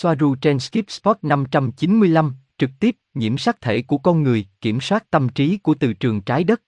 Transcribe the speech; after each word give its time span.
Soaru 0.00 0.34
trên 0.34 0.58
Skip 0.58 0.90
Spot 0.90 1.18
595, 1.22 2.34
trực 2.58 2.70
tiếp, 2.80 2.96
nhiễm 3.14 3.38
sắc 3.38 3.60
thể 3.60 3.82
của 3.82 3.98
con 3.98 4.22
người, 4.22 4.46
kiểm 4.60 4.80
soát 4.80 5.10
tâm 5.10 5.28
trí 5.28 5.58
của 5.58 5.74
từ 5.80 5.92
trường 5.92 6.20
trái 6.20 6.44
đất. 6.44 6.62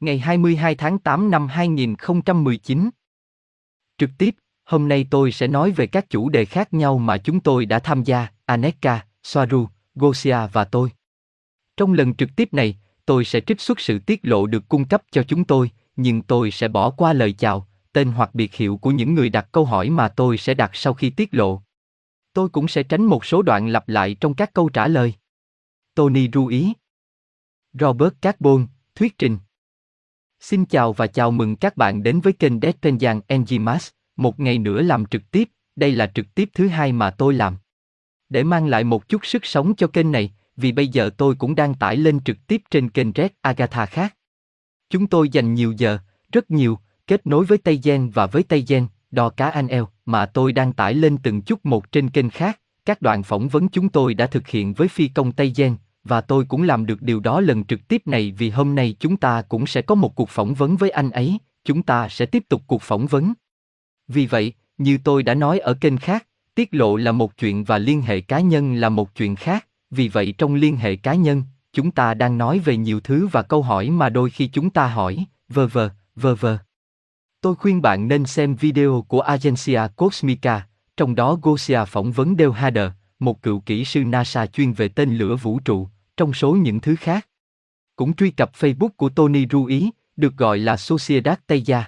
Ngày 0.00 0.18
22 0.18 0.74
tháng 0.74 0.98
8 0.98 1.30
năm 1.30 1.48
2019. 1.48 2.90
Trực 3.98 4.10
tiếp, 4.18 4.34
hôm 4.64 4.88
nay 4.88 5.06
tôi 5.10 5.32
sẽ 5.32 5.46
nói 5.46 5.70
về 5.70 5.86
các 5.86 6.10
chủ 6.10 6.28
đề 6.28 6.44
khác 6.44 6.74
nhau 6.74 6.98
mà 6.98 7.18
chúng 7.18 7.40
tôi 7.40 7.66
đã 7.66 7.78
tham 7.78 8.04
gia, 8.04 8.28
Aneka, 8.44 9.06
Soaru, 9.22 9.68
Gosia 9.94 10.38
và 10.52 10.64
tôi. 10.64 10.90
Trong 11.76 11.92
lần 11.92 12.14
trực 12.14 12.28
tiếp 12.36 12.54
này, 12.54 12.78
tôi 13.06 13.24
sẽ 13.24 13.40
trích 13.40 13.60
xuất 13.60 13.80
sự 13.80 13.98
tiết 13.98 14.20
lộ 14.22 14.46
được 14.46 14.68
cung 14.68 14.84
cấp 14.84 15.02
cho 15.10 15.22
chúng 15.22 15.44
tôi, 15.44 15.70
nhưng 15.96 16.22
tôi 16.22 16.50
sẽ 16.50 16.68
bỏ 16.68 16.90
qua 16.90 17.12
lời 17.12 17.32
chào, 17.32 17.66
tên 17.92 18.12
hoặc 18.12 18.34
biệt 18.34 18.54
hiệu 18.54 18.76
của 18.76 18.90
những 18.90 19.14
người 19.14 19.28
đặt 19.28 19.48
câu 19.52 19.64
hỏi 19.64 19.90
mà 19.90 20.08
tôi 20.08 20.38
sẽ 20.38 20.54
đặt 20.54 20.70
sau 20.74 20.94
khi 20.94 21.10
tiết 21.10 21.34
lộ. 21.34 21.62
Tôi 22.32 22.48
cũng 22.48 22.68
sẽ 22.68 22.82
tránh 22.82 23.04
một 23.04 23.24
số 23.24 23.42
đoạn 23.42 23.68
lặp 23.68 23.88
lại 23.88 24.16
trong 24.20 24.34
các 24.34 24.52
câu 24.54 24.68
trả 24.68 24.88
lời. 24.88 25.14
Tony 25.94 26.28
ru 26.32 26.46
ý. 26.46 26.72
Robert 27.72 28.12
Carbon, 28.20 28.66
thuyết 28.94 29.18
trình. 29.18 29.38
Xin 30.40 30.66
chào 30.66 30.92
và 30.92 31.06
chào 31.06 31.30
mừng 31.30 31.56
các 31.56 31.76
bạn 31.76 32.02
đến 32.02 32.20
với 32.20 32.32
kênh 32.32 32.60
Deadpenjan 32.60 33.20
Enzymas, 33.28 33.90
một 34.16 34.40
ngày 34.40 34.58
nữa 34.58 34.82
làm 34.82 35.06
trực 35.06 35.30
tiếp, 35.30 35.48
đây 35.76 35.92
là 35.92 36.12
trực 36.14 36.34
tiếp 36.34 36.50
thứ 36.54 36.68
hai 36.68 36.92
mà 36.92 37.10
tôi 37.10 37.34
làm. 37.34 37.56
Để 38.28 38.42
mang 38.42 38.66
lại 38.66 38.84
một 38.84 39.08
chút 39.08 39.26
sức 39.26 39.46
sống 39.46 39.74
cho 39.74 39.86
kênh 39.86 40.12
này, 40.12 40.32
vì 40.56 40.72
bây 40.72 40.88
giờ 40.88 41.10
tôi 41.16 41.34
cũng 41.34 41.54
đang 41.54 41.74
tải 41.74 41.96
lên 41.96 42.20
trực 42.20 42.36
tiếp 42.46 42.62
trên 42.70 42.90
kênh 42.90 43.12
Red 43.14 43.30
Agatha 43.40 43.86
khác. 43.86 44.16
Chúng 44.90 45.06
tôi 45.06 45.28
dành 45.28 45.54
nhiều 45.54 45.72
giờ, 45.72 45.98
rất 46.32 46.50
nhiều, 46.50 46.78
kết 47.06 47.26
nối 47.26 47.44
với 47.44 47.58
Tây 47.58 47.80
Gen 47.82 48.10
và 48.10 48.26
với 48.26 48.42
Tây 48.42 48.64
Gen, 48.68 48.86
đò 49.10 49.28
cá 49.30 49.50
anh 49.50 49.68
eo, 49.68 49.88
mà 50.10 50.26
tôi 50.26 50.52
đang 50.52 50.72
tải 50.72 50.94
lên 50.94 51.18
từng 51.18 51.42
chút 51.42 51.66
một 51.66 51.92
trên 51.92 52.10
kênh 52.10 52.30
khác. 52.30 52.60
Các 52.84 53.02
đoạn 53.02 53.22
phỏng 53.22 53.48
vấn 53.48 53.68
chúng 53.68 53.88
tôi 53.88 54.14
đã 54.14 54.26
thực 54.26 54.48
hiện 54.48 54.74
với 54.74 54.88
phi 54.88 55.08
công 55.08 55.32
Tây 55.32 55.52
Gen, 55.56 55.76
và 56.04 56.20
tôi 56.20 56.44
cũng 56.48 56.62
làm 56.62 56.86
được 56.86 57.02
điều 57.02 57.20
đó 57.20 57.40
lần 57.40 57.64
trực 57.64 57.88
tiếp 57.88 58.02
này 58.06 58.34
vì 58.38 58.50
hôm 58.50 58.74
nay 58.74 58.96
chúng 59.00 59.16
ta 59.16 59.42
cũng 59.42 59.66
sẽ 59.66 59.82
có 59.82 59.94
một 59.94 60.14
cuộc 60.14 60.28
phỏng 60.28 60.54
vấn 60.54 60.76
với 60.76 60.90
anh 60.90 61.10
ấy, 61.10 61.38
chúng 61.64 61.82
ta 61.82 62.08
sẽ 62.08 62.26
tiếp 62.26 62.44
tục 62.48 62.62
cuộc 62.66 62.82
phỏng 62.82 63.06
vấn. 63.06 63.32
Vì 64.08 64.26
vậy, 64.26 64.52
như 64.78 64.98
tôi 65.04 65.22
đã 65.22 65.34
nói 65.34 65.58
ở 65.58 65.74
kênh 65.74 65.96
khác, 65.96 66.26
tiết 66.54 66.74
lộ 66.74 66.96
là 66.96 67.12
một 67.12 67.36
chuyện 67.36 67.64
và 67.64 67.78
liên 67.78 68.02
hệ 68.02 68.20
cá 68.20 68.40
nhân 68.40 68.74
là 68.74 68.88
một 68.88 69.14
chuyện 69.14 69.36
khác, 69.36 69.66
vì 69.90 70.08
vậy 70.08 70.34
trong 70.38 70.54
liên 70.54 70.76
hệ 70.76 70.96
cá 70.96 71.14
nhân, 71.14 71.42
chúng 71.72 71.90
ta 71.90 72.14
đang 72.14 72.38
nói 72.38 72.58
về 72.58 72.76
nhiều 72.76 73.00
thứ 73.00 73.26
và 73.26 73.42
câu 73.42 73.62
hỏi 73.62 73.90
mà 73.90 74.08
đôi 74.08 74.30
khi 74.30 74.46
chúng 74.46 74.70
ta 74.70 74.86
hỏi, 74.86 75.24
vờ 75.48 75.66
vờ, 75.66 75.90
vờ 76.16 76.34
vờ. 76.34 76.58
Tôi 77.42 77.54
khuyên 77.54 77.82
bạn 77.82 78.08
nên 78.08 78.26
xem 78.26 78.54
video 78.54 79.04
của 79.08 79.20
Agencia 79.20 79.80
Cosmica, 79.96 80.66
trong 80.96 81.14
đó 81.14 81.38
Gosia 81.42 81.84
phỏng 81.84 82.12
vấn 82.12 82.34
Dale 82.38 82.52
Hader, 82.52 82.90
một 83.18 83.42
cựu 83.42 83.60
kỹ 83.60 83.84
sư 83.84 84.04
NASA 84.04 84.46
chuyên 84.46 84.72
về 84.72 84.88
tên 84.88 85.16
lửa 85.16 85.36
vũ 85.36 85.58
trụ, 85.64 85.88
trong 86.16 86.32
số 86.32 86.52
những 86.52 86.80
thứ 86.80 86.96
khác. 86.96 87.28
Cũng 87.96 88.14
truy 88.14 88.30
cập 88.30 88.54
Facebook 88.54 88.88
của 88.88 89.08
Tony 89.08 89.46
Ruiz, 89.46 89.90
được 90.16 90.36
gọi 90.36 90.58
là 90.58 90.76
Sociedad 90.76 91.38
Tây 91.46 91.62
Gia. 91.62 91.84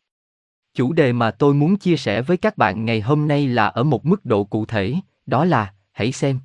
Chủ 0.74 0.92
đề 0.92 1.12
mà 1.12 1.30
tôi 1.30 1.54
muốn 1.54 1.76
chia 1.76 1.96
sẻ 1.96 2.22
với 2.22 2.36
các 2.36 2.58
bạn 2.58 2.84
ngày 2.84 3.00
hôm 3.00 3.28
nay 3.28 3.48
là 3.48 3.66
ở 3.66 3.82
một 3.82 4.06
mức 4.06 4.24
độ 4.24 4.44
cụ 4.44 4.66
thể, 4.66 4.94
đó 5.26 5.44
là, 5.44 5.74
hãy 5.92 6.12
xem. 6.12 6.38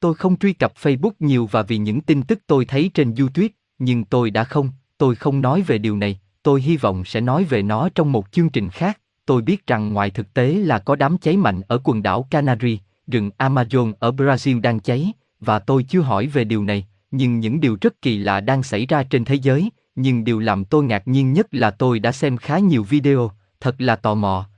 Tôi 0.00 0.14
không 0.14 0.36
truy 0.36 0.52
cập 0.52 0.72
Facebook 0.82 1.10
nhiều 1.18 1.48
và 1.50 1.62
vì 1.62 1.78
những 1.78 2.00
tin 2.00 2.22
tức 2.22 2.38
tôi 2.46 2.64
thấy 2.64 2.90
trên 2.94 3.14
YouTube, 3.14 3.48
nhưng 3.78 4.04
tôi 4.04 4.30
đã 4.30 4.44
không, 4.44 4.70
tôi 4.98 5.14
không 5.14 5.40
nói 5.40 5.62
về 5.62 5.78
điều 5.78 5.96
này, 5.96 6.20
tôi 6.42 6.62
hy 6.62 6.76
vọng 6.76 7.04
sẽ 7.04 7.20
nói 7.20 7.44
về 7.44 7.62
nó 7.62 7.88
trong 7.94 8.12
một 8.12 8.32
chương 8.32 8.48
trình 8.48 8.70
khác. 8.70 9.00
Tôi 9.26 9.42
biết 9.42 9.66
rằng 9.66 9.92
ngoài 9.92 10.10
thực 10.10 10.34
tế 10.34 10.52
là 10.52 10.78
có 10.78 10.96
đám 10.96 11.18
cháy 11.18 11.36
mạnh 11.36 11.60
ở 11.68 11.80
quần 11.84 12.02
đảo 12.02 12.26
Canary, 12.30 12.78
rừng 13.06 13.30
Amazon 13.38 13.92
ở 13.98 14.10
Brazil 14.10 14.60
đang 14.60 14.80
cháy, 14.80 15.12
và 15.40 15.58
tôi 15.58 15.82
chưa 15.82 16.00
hỏi 16.00 16.26
về 16.26 16.44
điều 16.44 16.64
này, 16.64 16.86
nhưng 17.16 17.40
những 17.40 17.60
điều 17.60 17.78
rất 17.80 18.02
kỳ 18.02 18.18
lạ 18.18 18.40
đang 18.40 18.62
xảy 18.62 18.86
ra 18.86 19.02
trên 19.02 19.24
thế 19.24 19.34
giới, 19.34 19.70
nhưng 19.94 20.24
điều 20.24 20.38
làm 20.40 20.64
tôi 20.64 20.84
ngạc 20.84 21.08
nhiên 21.08 21.32
nhất 21.32 21.46
là 21.50 21.70
tôi 21.70 21.98
đã 21.98 22.12
xem 22.12 22.36
khá 22.36 22.58
nhiều 22.58 22.82
video, 22.82 23.30
thật 23.60 23.74
là 23.78 23.96
tò 23.96 24.14
mò. 24.14 24.48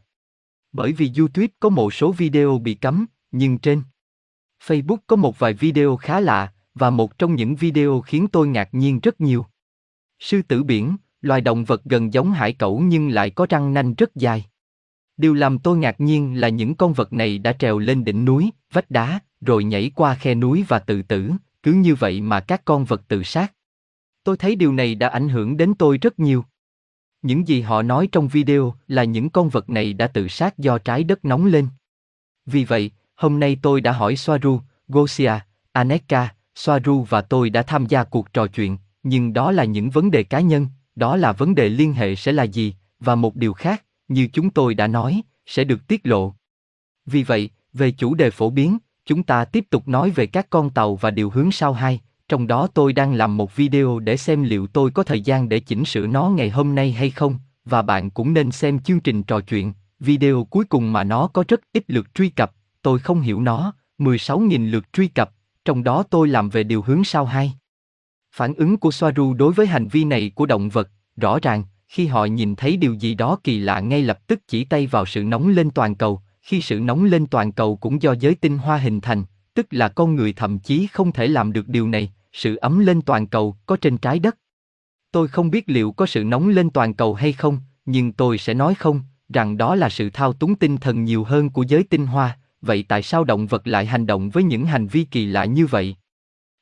Bởi 0.73 0.93
vì 0.93 1.13
YouTube 1.19 1.49
có 1.61 1.69
một 1.69 1.95
số 1.95 2.13
video 2.13 2.59
bị 2.59 2.75
cấm, 2.75 3.07
nhưng 3.33 3.59
trên 3.59 3.83
Facebook 4.67 4.97
có 5.07 5.17
một 5.17 5.39
vài 5.39 5.55
video 5.55 5.97
khá 5.97 6.21
lạ, 6.21 6.53
và 6.75 6.91
một 6.91 7.19
trong 7.19 7.35
những 7.35 7.57
video 7.57 8.01
khiến 8.01 8.29
tôi 8.29 8.49
ngạc 8.49 8.69
nhiên 8.73 9.01
rất 9.01 9.21
nhiều. 9.21 9.47
Sư 10.19 10.43
tử 10.43 10.63
biển, 10.63 10.97
loài 11.21 11.41
động 11.41 11.65
vật 11.65 11.85
gần 11.85 12.13
giống 12.13 12.33
hải 12.33 12.53
cẩu 12.53 12.81
nhưng 12.81 13.09
lại 13.09 13.31
có 13.31 13.47
răng 13.51 13.75
nanh 13.75 13.95
rất 13.95 14.15
dài. 14.15 14.45
Điều 15.17 15.35
làm 15.35 15.59
tôi 15.59 15.79
ngạc 15.79 16.01
nhiên 16.01 16.41
là 16.41 16.49
những 16.49 16.75
con 16.75 16.93
vật 16.93 17.13
này 17.13 17.39
đã 17.39 17.53
trèo 17.53 17.79
lên 17.79 18.05
đỉnh 18.05 18.25
núi, 18.25 18.51
vách 18.73 18.91
đá, 18.91 19.21
rồi 19.41 19.65
nhảy 19.65 19.91
qua 19.95 20.15
khe 20.15 20.35
núi 20.35 20.65
và 20.69 20.79
tự 20.79 21.03
tử, 21.03 21.33
cứ 21.69 21.75
như 21.75 21.95
vậy 21.95 22.21
mà 22.21 22.41
các 22.41 22.65
con 22.65 22.85
vật 22.85 23.03
tự 23.09 23.23
sát. 23.23 23.53
Tôi 24.25 24.37
thấy 24.37 24.57
điều 24.57 24.73
này 24.73 24.95
đã 24.95 25.09
ảnh 25.09 25.29
hưởng 25.29 25.57
đến 25.57 25.75
tôi 25.75 25.99
rất 25.99 26.19
nhiều. 26.19 26.45
Những 27.23 27.49
gì 27.49 27.61
họ 27.61 27.83
nói 27.83 28.09
trong 28.13 28.29
video 28.29 28.75
là 28.87 29.05
những 29.05 29.31
con 29.31 29.49
vật 29.49 29.71
này 29.71 29.93
đã 29.93 30.07
tự 30.07 30.29
sát 30.29 30.59
do 30.59 30.79
trái 30.79 31.05
đất 31.05 31.25
nóng 31.25 31.47
lên. 31.47 31.69
Vì 32.47 32.65
vậy, 32.65 32.91
hôm 33.15 33.41
nay 33.41 33.59
tôi 33.63 33.81
đã 33.81 33.93
hỏi 33.93 34.17
Soaru, 34.17 34.61
Gosia, 34.89 35.33
Aneka, 35.73 36.35
Soaru 36.55 37.03
và 37.03 37.21
tôi 37.21 37.51
đã 37.51 37.63
tham 37.63 37.87
gia 37.87 38.05
cuộc 38.05 38.33
trò 38.33 38.47
chuyện, 38.47 38.79
nhưng 39.03 39.33
đó 39.33 39.53
là 39.53 39.65
những 39.65 39.91
vấn 39.91 40.11
đề 40.11 40.23
cá 40.23 40.41
nhân, 40.41 40.67
đó 40.97 41.17
là 41.17 41.33
vấn 41.33 41.55
đề 41.55 41.69
liên 41.69 41.93
hệ 41.93 42.15
sẽ 42.15 42.33
là 42.33 42.43
gì, 42.43 42.75
và 43.01 43.15
một 43.15 43.37
điều 43.37 43.53
khác, 43.53 43.85
như 44.09 44.29
chúng 44.33 44.51
tôi 44.51 44.75
đã 44.75 44.87
nói, 44.87 45.23
sẽ 45.47 45.65
được 45.65 45.87
tiết 45.89 46.07
lộ. 46.07 46.35
Vì 47.07 47.23
vậy, 47.23 47.51
về 47.73 47.91
chủ 47.91 48.15
đề 48.15 48.31
phổ 48.31 48.51
biến, 48.51 48.79
Chúng 49.09 49.23
ta 49.23 49.45
tiếp 49.45 49.65
tục 49.71 49.89
nói 49.89 50.11
về 50.11 50.27
các 50.27 50.51
con 50.51 50.71
tàu 50.71 50.97
và 50.97 51.11
điều 51.11 51.31
hướng 51.31 51.53
sau 51.53 51.73
hai, 51.73 52.01
trong 52.29 52.47
đó 52.47 52.69
tôi 52.75 52.93
đang 52.93 53.15
làm 53.15 53.37
một 53.37 53.57
video 53.57 53.99
để 53.99 54.17
xem 54.17 54.43
liệu 54.43 54.67
tôi 54.67 54.91
có 54.91 55.03
thời 55.03 55.21
gian 55.21 55.49
để 55.49 55.61
chỉnh 55.61 55.85
sửa 55.85 56.07
nó 56.07 56.29
ngày 56.29 56.51
hôm 56.51 56.75
nay 56.75 56.93
hay 56.93 57.11
không, 57.11 57.39
và 57.65 57.83
bạn 57.83 58.11
cũng 58.11 58.35
nên 58.35 58.51
xem 58.51 58.79
chương 58.79 59.01
trình 59.01 59.23
trò 59.23 59.41
chuyện, 59.41 59.73
video 60.01 60.45
cuối 60.51 60.65
cùng 60.65 60.93
mà 60.93 61.05
nó 61.05 61.27
có 61.27 61.45
rất 61.49 61.61
ít 61.73 61.85
lượt 61.87 62.15
truy 62.15 62.29
cập, 62.29 62.53
tôi 62.83 62.99
không 62.99 63.21
hiểu 63.21 63.41
nó, 63.41 63.73
16.000 63.99 64.71
lượt 64.71 64.93
truy 64.93 65.09
cập, 65.09 65.31
trong 65.65 65.85
đó 65.85 66.03
tôi 66.03 66.29
làm 66.29 66.51
về 66.51 66.63
điều 66.63 66.83
hướng 66.83 67.05
sau 67.05 67.25
hai. 67.25 67.53
Phản 68.35 68.55
ứng 68.55 68.77
của 68.77 68.91
Soaru 68.91 69.35
đối 69.35 69.53
với 69.53 69.67
hành 69.67 69.89
vi 69.89 70.05
này 70.05 70.33
của 70.35 70.47
động 70.47 70.69
vật, 70.69 70.91
rõ 71.17 71.39
ràng, 71.43 71.65
khi 71.87 72.07
họ 72.07 72.25
nhìn 72.25 72.57
thấy 72.57 72.77
điều 72.77 72.95
gì 72.95 73.15
đó 73.15 73.39
kỳ 73.45 73.59
lạ 73.59 73.81
ngay 73.81 74.03
lập 74.03 74.27
tức 74.27 74.41
chỉ 74.49 74.65
tay 74.65 74.87
vào 74.87 75.07
sự 75.07 75.23
nóng 75.23 75.49
lên 75.49 75.71
toàn 75.71 75.95
cầu, 75.95 76.23
khi 76.49 76.61
sự 76.61 76.81
nóng 76.81 77.05
lên 77.05 77.27
toàn 77.27 77.53
cầu 77.53 77.77
cũng 77.77 78.03
do 78.03 78.13
giới 78.13 78.35
tinh 78.35 78.59
hoa 78.59 78.77
hình 78.77 79.01
thành, 79.01 79.25
tức 79.55 79.67
là 79.71 79.89
con 79.89 80.17
người 80.17 80.33
thậm 80.33 80.59
chí 80.59 80.87
không 80.87 81.13
thể 81.13 81.27
làm 81.27 81.53
được 81.53 81.69
điều 81.69 81.89
này, 81.89 82.13
sự 82.33 82.57
ấm 82.57 82.79
lên 82.79 83.03
toàn 83.03 83.27
cầu 83.27 83.57
có 83.67 83.77
trên 83.77 83.99
trái 83.99 84.19
đất. 84.19 84.37
Tôi 85.13 85.29
không 85.29 85.51
biết 85.51 85.65
liệu 85.67 85.93
có 85.93 86.07
sự 86.07 86.25
nóng 86.25 86.49
lên 86.49 86.71
toàn 86.71 86.95
cầu 86.95 87.15
hay 87.15 87.33
không, 87.33 87.61
nhưng 87.87 88.13
tôi 88.13 88.39
sẽ 88.39 88.55
nói 88.55 88.75
không, 88.75 89.01
rằng 89.29 89.57
đó 89.57 89.75
là 89.75 89.89
sự 89.89 90.11
thao 90.11 90.33
túng 90.33 90.55
tinh 90.55 90.77
thần 90.77 91.05
nhiều 91.05 91.25
hơn 91.25 91.51
của 91.51 91.63
giới 91.63 91.83
tinh 91.83 92.07
hoa, 92.07 92.39
vậy 92.63 92.85
tại 92.89 93.03
sao 93.03 93.25
động 93.25 93.47
vật 93.47 93.67
lại 93.67 93.87
hành 93.87 94.07
động 94.07 94.31
với 94.31 94.43
những 94.43 94.67
hành 94.67 94.87
vi 94.87 95.05
kỳ 95.05 95.27
lạ 95.27 95.45
như 95.45 95.67
vậy? 95.67 95.97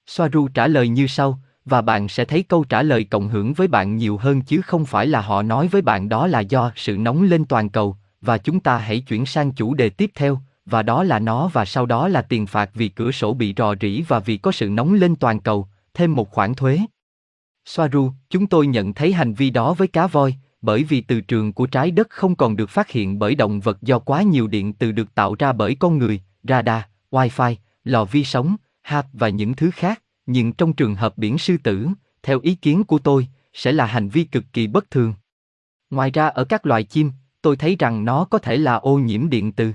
Soaru 0.07 0.49
trả 0.49 0.67
lời 0.67 0.89
như 0.89 1.07
sau, 1.07 1.39
và 1.65 1.83
bạn 1.83 2.09
sẽ 2.09 2.25
thấy 2.25 2.43
câu 2.43 2.65
trả 2.65 2.83
lời 2.83 3.05
cộng 3.05 3.29
hưởng 3.29 3.55
với 3.55 3.69
bạn 3.69 3.97
nhiều 3.97 4.17
hơn 4.17 4.43
chứ 4.43 4.61
không 4.63 4.87
phải 4.87 5.07
là 5.07 5.21
họ 5.21 5.43
nói 5.43 5.69
với 5.69 5.83
bạn 5.83 6.09
đó 6.09 6.27
là 6.27 6.41
do 6.41 6.73
sự 6.77 6.97
nóng 6.97 7.23
lên 7.23 7.45
toàn 7.45 7.69
cầu, 7.69 7.97
và 8.21 8.39
chúng 8.39 8.61
ta 8.61 8.79
hãy 8.79 9.01
chuyển 9.01 9.27
sang 9.27 9.53
chủ 9.53 9.75
đề 9.75 9.91
tiếp 9.91 10.11
theo, 10.15 10.41
và 10.67 10.83
đó 10.83 11.03
là 11.03 11.19
nó 11.19 11.49
và 11.49 11.65
sau 11.65 11.87
đó 11.87 12.09
là 12.09 12.23
tiền 12.23 12.47
phạt 12.47 12.71
vì 12.75 12.89
cửa 12.89 13.11
sổ 13.11 13.35
bị 13.35 13.55
rò 13.57 13.75
rỉ 13.81 14.03
và 14.03 14.19
vì 14.19 14.37
có 14.37 14.53
sự 14.53 14.69
nóng 14.69 14.95
lên 14.95 15.17
toàn 15.17 15.41
cầu, 15.41 15.69
thêm 15.95 16.15
một 16.15 16.31
khoản 16.31 16.55
thuế. 16.55 16.81
Soaru, 17.65 18.13
chúng 18.31 18.47
tôi 18.47 18.67
nhận 18.67 18.95
thấy 18.95 19.13
hành 19.13 19.35
vi 19.35 19.51
đó 19.51 19.75
với 19.75 19.89
cá 19.89 20.07
voi, 20.07 20.35
bởi 20.63 20.85
vì 20.85 21.01
từ 21.01 21.21
trường 21.21 21.53
của 21.53 21.67
trái 21.67 21.91
đất 21.91 22.11
không 22.11 22.37
còn 22.37 22.57
được 22.57 22.71
phát 22.71 22.91
hiện 22.91 23.19
bởi 23.19 23.35
động 23.35 23.61
vật 23.61 23.83
do 23.83 23.99
quá 23.99 24.23
nhiều 24.23 24.47
điện 24.47 24.73
từ 24.73 24.93
được 24.93 25.15
tạo 25.15 25.35
ra 25.39 25.53
bởi 25.53 25.75
con 25.75 25.99
người, 25.99 26.21
radar, 26.43 26.83
wifi, 27.11 27.55
lò 27.85 28.05
vi 28.05 28.25
sóng, 28.25 28.57
hạt 28.83 29.07
và 29.13 29.29
những 29.29 29.55
thứ 29.55 29.71
khác, 29.71 30.03
nhưng 30.27 30.53
trong 30.53 30.73
trường 30.73 30.95
hợp 30.95 31.19
biển 31.19 31.39
sư 31.39 31.57
tử, 31.63 31.89
theo 32.23 32.41
ý 32.41 32.55
kiến 32.55 32.85
của 32.85 32.99
tôi, 32.99 33.29
sẽ 33.53 33.73
là 33.73 33.87
hành 33.87 34.09
vi 34.09 34.25
cực 34.25 34.45
kỳ 34.53 34.67
bất 34.67 34.91
thường. 34.91 35.15
Ngoài 35.91 36.11
ra 36.11 36.27
ở 36.27 36.45
các 36.45 36.67
loài 36.67 36.85
chim, 36.85 37.11
tôi 37.47 37.57
thấy 37.57 37.77
rằng 37.79 38.05
nó 38.05 38.25
có 38.25 38.39
thể 38.39 38.57
là 38.57 38.75
ô 38.75 38.99
nhiễm 38.99 39.31
điện 39.31 39.53
từ. 39.53 39.73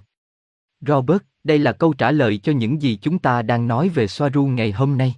Robert, 0.81 1.21
đây 1.43 1.59
là 1.59 1.71
câu 1.71 1.93
trả 1.93 2.11
lời 2.11 2.37
cho 2.37 2.51
những 2.51 2.81
gì 2.81 2.99
chúng 3.01 3.19
ta 3.19 3.41
đang 3.41 3.67
nói 3.67 3.89
về 3.89 4.07
Soaru 4.07 4.45
ngày 4.45 4.71
hôm 4.71 4.97
nay. 4.97 5.15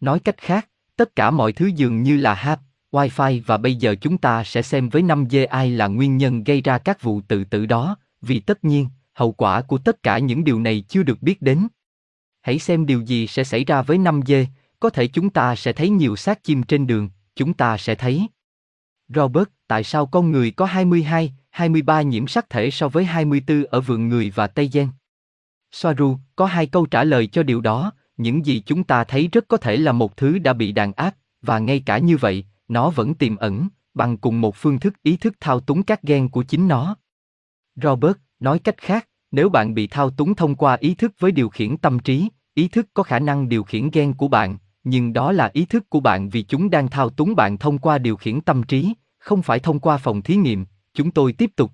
Nói 0.00 0.20
cách 0.20 0.36
khác, 0.38 0.68
tất 0.96 1.16
cả 1.16 1.30
mọi 1.30 1.52
thứ 1.52 1.66
dường 1.66 2.02
như 2.02 2.16
là 2.16 2.34
HAP, 2.34 2.60
wifi 2.90 3.42
và 3.46 3.56
bây 3.56 3.74
giờ 3.74 3.94
chúng 4.00 4.18
ta 4.18 4.44
sẽ 4.44 4.62
xem 4.62 4.88
với 4.88 5.02
5G 5.02 5.46
ai 5.48 5.70
là 5.70 5.86
nguyên 5.86 6.16
nhân 6.16 6.44
gây 6.44 6.60
ra 6.60 6.78
các 6.78 7.02
vụ 7.02 7.20
tự 7.28 7.44
tử 7.44 7.66
đó, 7.66 7.96
vì 8.20 8.40
tất 8.40 8.64
nhiên, 8.64 8.88
hậu 9.12 9.32
quả 9.32 9.62
của 9.62 9.78
tất 9.78 10.02
cả 10.02 10.18
những 10.18 10.44
điều 10.44 10.60
này 10.60 10.84
chưa 10.88 11.02
được 11.02 11.22
biết 11.22 11.42
đến. 11.42 11.68
Hãy 12.40 12.58
xem 12.58 12.86
điều 12.86 13.00
gì 13.00 13.26
sẽ 13.26 13.44
xảy 13.44 13.64
ra 13.64 13.82
với 13.82 13.98
5G, 13.98 14.46
có 14.80 14.90
thể 14.90 15.06
chúng 15.06 15.30
ta 15.30 15.56
sẽ 15.56 15.72
thấy 15.72 15.90
nhiều 15.90 16.16
xác 16.16 16.44
chim 16.44 16.62
trên 16.62 16.86
đường, 16.86 17.10
chúng 17.36 17.54
ta 17.54 17.76
sẽ 17.76 17.94
thấy. 17.94 18.26
Robert, 19.08 19.48
tại 19.66 19.84
sao 19.84 20.06
con 20.06 20.30
người 20.30 20.50
có 20.50 20.64
22, 20.64 21.32
23 21.60 22.02
nhiễm 22.02 22.26
sắc 22.26 22.50
thể 22.50 22.70
so 22.70 22.88
với 22.88 23.04
24 23.04 23.64
ở 23.64 23.80
vườn 23.80 24.08
người 24.08 24.32
và 24.34 24.46
Tây 24.46 24.70
Gen? 24.72 24.88
Soaru, 25.72 26.16
có 26.36 26.46
hai 26.46 26.66
câu 26.66 26.86
trả 26.86 27.04
lời 27.04 27.26
cho 27.26 27.42
điều 27.42 27.60
đó, 27.60 27.92
những 28.16 28.46
gì 28.46 28.62
chúng 28.66 28.84
ta 28.84 29.04
thấy 29.04 29.28
rất 29.32 29.44
có 29.48 29.56
thể 29.56 29.76
là 29.76 29.92
một 29.92 30.16
thứ 30.16 30.38
đã 30.38 30.52
bị 30.52 30.72
đàn 30.72 30.92
áp, 30.92 31.14
và 31.42 31.58
ngay 31.58 31.82
cả 31.86 31.98
như 31.98 32.16
vậy, 32.16 32.44
nó 32.68 32.90
vẫn 32.90 33.14
tiềm 33.14 33.36
ẩn, 33.36 33.68
bằng 33.94 34.16
cùng 34.16 34.40
một 34.40 34.56
phương 34.56 34.78
thức 34.78 34.94
ý 35.02 35.16
thức 35.16 35.34
thao 35.40 35.60
túng 35.60 35.82
các 35.82 36.02
gen 36.02 36.28
của 36.28 36.42
chính 36.42 36.68
nó. 36.68 36.96
Robert, 37.76 38.16
nói 38.40 38.58
cách 38.58 38.76
khác, 38.78 39.08
nếu 39.30 39.48
bạn 39.48 39.74
bị 39.74 39.86
thao 39.86 40.10
túng 40.10 40.34
thông 40.34 40.54
qua 40.54 40.76
ý 40.80 40.94
thức 40.94 41.12
với 41.18 41.32
điều 41.32 41.48
khiển 41.48 41.76
tâm 41.76 41.98
trí, 41.98 42.28
ý 42.54 42.68
thức 42.68 42.86
có 42.94 43.02
khả 43.02 43.18
năng 43.18 43.48
điều 43.48 43.62
khiển 43.62 43.90
gen 43.90 44.12
của 44.12 44.28
bạn, 44.28 44.58
nhưng 44.84 45.12
đó 45.12 45.32
là 45.32 45.50
ý 45.52 45.64
thức 45.64 45.90
của 45.90 46.00
bạn 46.00 46.28
vì 46.28 46.42
chúng 46.42 46.70
đang 46.70 46.88
thao 46.88 47.10
túng 47.10 47.34
bạn 47.34 47.58
thông 47.58 47.78
qua 47.78 47.98
điều 47.98 48.16
khiển 48.16 48.40
tâm 48.40 48.62
trí, 48.62 48.94
không 49.18 49.42
phải 49.42 49.58
thông 49.58 49.78
qua 49.78 49.98
phòng 49.98 50.22
thí 50.22 50.36
nghiệm. 50.36 50.66
Chúng 50.94 51.10
tôi 51.10 51.32
tiếp 51.32 51.50
tục. 51.56 51.72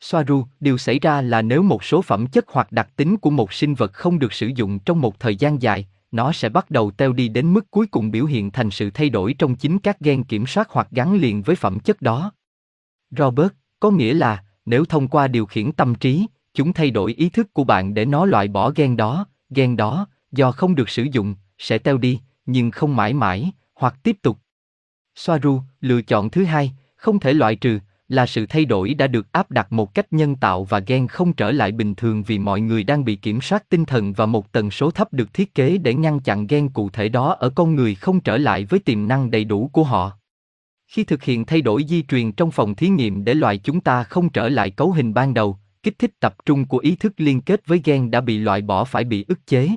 Soaru, 0.00 0.46
điều 0.60 0.78
xảy 0.78 0.98
ra 0.98 1.20
là 1.20 1.42
nếu 1.42 1.62
một 1.62 1.84
số 1.84 2.02
phẩm 2.02 2.26
chất 2.26 2.44
hoặc 2.48 2.72
đặc 2.72 2.88
tính 2.96 3.16
của 3.16 3.30
một 3.30 3.52
sinh 3.52 3.74
vật 3.74 3.92
không 3.92 4.18
được 4.18 4.32
sử 4.32 4.46
dụng 4.46 4.78
trong 4.78 5.00
một 5.00 5.20
thời 5.20 5.36
gian 5.36 5.62
dài, 5.62 5.86
nó 6.10 6.32
sẽ 6.32 6.48
bắt 6.48 6.70
đầu 6.70 6.90
teo 6.90 7.12
đi 7.12 7.28
đến 7.28 7.52
mức 7.52 7.70
cuối 7.70 7.86
cùng 7.86 8.10
biểu 8.10 8.24
hiện 8.24 8.50
thành 8.50 8.70
sự 8.70 8.90
thay 8.90 9.08
đổi 9.08 9.34
trong 9.38 9.56
chính 9.56 9.78
các 9.78 10.00
gen 10.00 10.24
kiểm 10.24 10.46
soát 10.46 10.68
hoặc 10.70 10.88
gắn 10.90 11.14
liền 11.14 11.42
với 11.42 11.56
phẩm 11.56 11.80
chất 11.80 12.02
đó. 12.02 12.32
Robert, 13.10 13.52
có 13.80 13.90
nghĩa 13.90 14.14
là, 14.14 14.44
nếu 14.66 14.84
thông 14.84 15.08
qua 15.08 15.28
điều 15.28 15.46
khiển 15.46 15.72
tâm 15.72 15.94
trí, 15.94 16.26
chúng 16.54 16.72
thay 16.72 16.90
đổi 16.90 17.14
ý 17.14 17.28
thức 17.28 17.54
của 17.54 17.64
bạn 17.64 17.94
để 17.94 18.04
nó 18.04 18.26
loại 18.26 18.48
bỏ 18.48 18.70
gen 18.70 18.96
đó, 18.96 19.26
gen 19.50 19.76
đó, 19.76 20.06
do 20.32 20.52
không 20.52 20.74
được 20.74 20.88
sử 20.88 21.02
dụng, 21.02 21.34
sẽ 21.58 21.78
teo 21.78 21.98
đi, 21.98 22.20
nhưng 22.46 22.70
không 22.70 22.96
mãi 22.96 23.14
mãi, 23.14 23.52
hoặc 23.74 23.94
tiếp 24.02 24.16
tục. 24.22 24.38
Soaru, 25.14 25.62
lựa 25.80 26.02
chọn 26.02 26.30
thứ 26.30 26.44
hai, 26.44 26.72
không 26.96 27.20
thể 27.20 27.32
loại 27.32 27.56
trừ, 27.56 27.78
là 28.10 28.26
sự 28.26 28.46
thay 28.46 28.64
đổi 28.64 28.94
đã 28.94 29.06
được 29.06 29.32
áp 29.32 29.50
đặt 29.50 29.72
một 29.72 29.94
cách 29.94 30.12
nhân 30.12 30.36
tạo 30.36 30.64
và 30.64 30.78
gen 30.78 31.08
không 31.08 31.32
trở 31.32 31.50
lại 31.50 31.72
bình 31.72 31.94
thường 31.94 32.22
vì 32.22 32.38
mọi 32.38 32.60
người 32.60 32.84
đang 32.84 33.04
bị 33.04 33.16
kiểm 33.16 33.40
soát 33.40 33.68
tinh 33.68 33.84
thần 33.84 34.12
và 34.12 34.26
một 34.26 34.52
tần 34.52 34.70
số 34.70 34.90
thấp 34.90 35.12
được 35.12 35.34
thiết 35.34 35.54
kế 35.54 35.78
để 35.78 35.94
ngăn 35.94 36.20
chặn 36.20 36.46
gen 36.46 36.68
cụ 36.68 36.90
thể 36.90 37.08
đó 37.08 37.36
ở 37.38 37.50
con 37.50 37.74
người 37.74 37.94
không 37.94 38.20
trở 38.20 38.36
lại 38.36 38.64
với 38.64 38.80
tiềm 38.80 39.08
năng 39.08 39.30
đầy 39.30 39.44
đủ 39.44 39.70
của 39.72 39.84
họ. 39.84 40.12
Khi 40.86 41.04
thực 41.04 41.22
hiện 41.22 41.44
thay 41.44 41.60
đổi 41.60 41.84
di 41.88 42.02
truyền 42.02 42.32
trong 42.32 42.50
phòng 42.50 42.74
thí 42.74 42.88
nghiệm 42.88 43.24
để 43.24 43.34
loại 43.34 43.58
chúng 43.58 43.80
ta 43.80 44.02
không 44.02 44.28
trở 44.28 44.48
lại 44.48 44.70
cấu 44.70 44.92
hình 44.92 45.14
ban 45.14 45.34
đầu, 45.34 45.58
kích 45.82 45.98
thích 45.98 46.20
tập 46.20 46.34
trung 46.46 46.66
của 46.66 46.78
ý 46.78 46.96
thức 46.96 47.12
liên 47.16 47.40
kết 47.40 47.66
với 47.66 47.80
gen 47.84 48.10
đã 48.10 48.20
bị 48.20 48.38
loại 48.38 48.62
bỏ 48.62 48.84
phải 48.84 49.04
bị 49.04 49.24
ức 49.28 49.46
chế. 49.46 49.68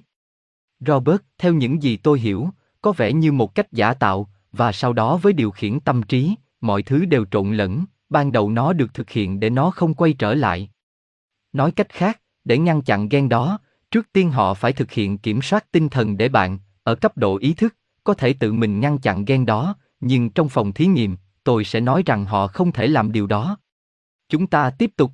Robert, 0.80 1.22
theo 1.38 1.54
những 1.54 1.84
gì 1.84 1.98
tôi 1.98 2.20
hiểu, 2.20 2.50
có 2.82 2.92
vẻ 2.92 3.14
như 3.14 3.32
một 3.32 3.56
cách 3.56 3.72
giả 3.72 3.94
tạo, 3.94 4.30
và 4.52 4.72
sau 4.72 4.94
đó 4.94 5.18
với 5.18 5.34
điều 5.34 5.52
khiển 5.52 5.80
tâm 5.80 6.04
trí, 6.04 6.36
mọi 6.62 6.84
thứ 6.84 7.06
đều 7.06 7.26
trộn 7.32 7.54
lẫn, 7.54 7.86
ban 8.14 8.32
đầu 8.32 8.50
nó 8.50 8.74
được 8.74 8.94
thực 8.94 9.10
hiện 9.10 9.40
để 9.40 9.50
nó 9.50 9.72
không 9.72 9.94
quay 9.94 10.14
trở 10.14 10.34
lại. 10.34 10.70
Nói 11.54 11.72
cách 11.72 11.90
khác, 11.90 12.22
để 12.46 12.58
ngăn 12.58 12.82
chặn 12.82 13.10
gen 13.10 13.30
đó, 13.30 13.60
trước 13.92 14.08
tiên 14.14 14.32
họ 14.32 14.54
phải 14.54 14.74
thực 14.74 14.92
hiện 14.92 15.18
kiểm 15.18 15.42
soát 15.42 15.72
tinh 15.72 15.90
thần 15.90 16.18
để 16.18 16.30
bạn, 16.30 16.60
ở 16.84 16.96
cấp 16.96 17.18
độ 17.18 17.38
ý 17.38 17.54
thức, 17.54 17.76
có 18.04 18.14
thể 18.14 18.34
tự 18.34 18.54
mình 18.54 18.80
ngăn 18.80 18.98
chặn 18.98 19.26
gen 19.26 19.46
đó, 19.46 19.76
nhưng 20.00 20.30
trong 20.30 20.50
phòng 20.50 20.74
thí 20.74 20.86
nghiệm, 20.86 21.18
tôi 21.44 21.64
sẽ 21.64 21.80
nói 21.80 22.04
rằng 22.06 22.26
họ 22.26 22.48
không 22.48 22.72
thể 22.72 22.88
làm 22.88 23.12
điều 23.12 23.28
đó. 23.28 23.58
Chúng 24.30 24.48
ta 24.48 24.70
tiếp 24.70 24.92
tục. 24.96 25.12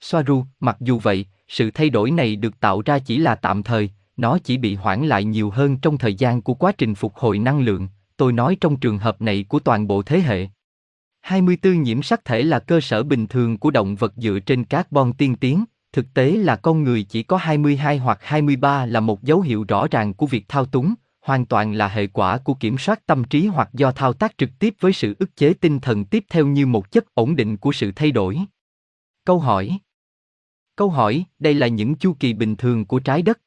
Soaru, 0.00 0.44
mặc 0.60 0.76
dù 0.80 0.98
vậy, 0.98 1.26
sự 1.48 1.70
thay 1.70 1.90
đổi 1.90 2.10
này 2.10 2.36
được 2.36 2.60
tạo 2.60 2.82
ra 2.84 2.98
chỉ 2.98 3.18
là 3.18 3.34
tạm 3.34 3.62
thời, 3.62 3.90
nó 4.16 4.38
chỉ 4.44 4.56
bị 4.56 4.74
hoãn 4.74 5.06
lại 5.06 5.24
nhiều 5.24 5.50
hơn 5.50 5.76
trong 5.76 5.98
thời 5.98 6.14
gian 6.14 6.42
của 6.42 6.54
quá 6.54 6.72
trình 6.72 6.94
phục 6.94 7.16
hồi 7.16 7.38
năng 7.38 7.60
lượng, 7.60 7.88
tôi 8.16 8.32
nói 8.32 8.56
trong 8.60 8.76
trường 8.76 8.98
hợp 8.98 9.22
này 9.22 9.44
của 9.48 9.58
toàn 9.58 9.86
bộ 9.86 10.02
thế 10.02 10.20
hệ. 10.20 10.48
24 11.24 11.82
nhiễm 11.82 12.02
sắc 12.02 12.24
thể 12.24 12.42
là 12.42 12.58
cơ 12.58 12.80
sở 12.80 13.02
bình 13.02 13.26
thường 13.26 13.58
của 13.58 13.70
động 13.70 13.96
vật 13.96 14.12
dựa 14.16 14.38
trên 14.46 14.64
carbon 14.64 15.12
tiên 15.12 15.36
tiến, 15.36 15.64
thực 15.92 16.14
tế 16.14 16.30
là 16.30 16.56
con 16.56 16.82
người 16.82 17.02
chỉ 17.02 17.22
có 17.22 17.36
22 17.36 17.98
hoặc 17.98 18.18
23 18.22 18.86
là 18.86 19.00
một 19.00 19.22
dấu 19.22 19.40
hiệu 19.40 19.64
rõ 19.68 19.86
ràng 19.90 20.14
của 20.14 20.26
việc 20.26 20.44
thao 20.48 20.64
túng, 20.64 20.94
hoàn 21.20 21.46
toàn 21.46 21.72
là 21.72 21.88
hệ 21.88 22.06
quả 22.06 22.38
của 22.38 22.54
kiểm 22.54 22.78
soát 22.78 23.06
tâm 23.06 23.24
trí 23.24 23.46
hoặc 23.46 23.68
do 23.72 23.92
thao 23.92 24.12
tác 24.12 24.38
trực 24.38 24.50
tiếp 24.58 24.74
với 24.80 24.92
sự 24.92 25.14
ức 25.18 25.36
chế 25.36 25.54
tinh 25.54 25.80
thần 25.80 26.04
tiếp 26.04 26.24
theo 26.30 26.46
như 26.46 26.66
một 26.66 26.90
chất 26.90 27.14
ổn 27.14 27.36
định 27.36 27.56
của 27.56 27.72
sự 27.72 27.92
thay 27.96 28.10
đổi. 28.10 28.40
Câu 29.24 29.38
hỏi 29.38 29.78
Câu 30.76 30.90
hỏi, 30.90 31.24
đây 31.38 31.54
là 31.54 31.66
những 31.66 31.94
chu 31.94 32.16
kỳ 32.20 32.32
bình 32.32 32.56
thường 32.56 32.84
của 32.84 32.98
trái 32.98 33.22
đất. 33.22 33.40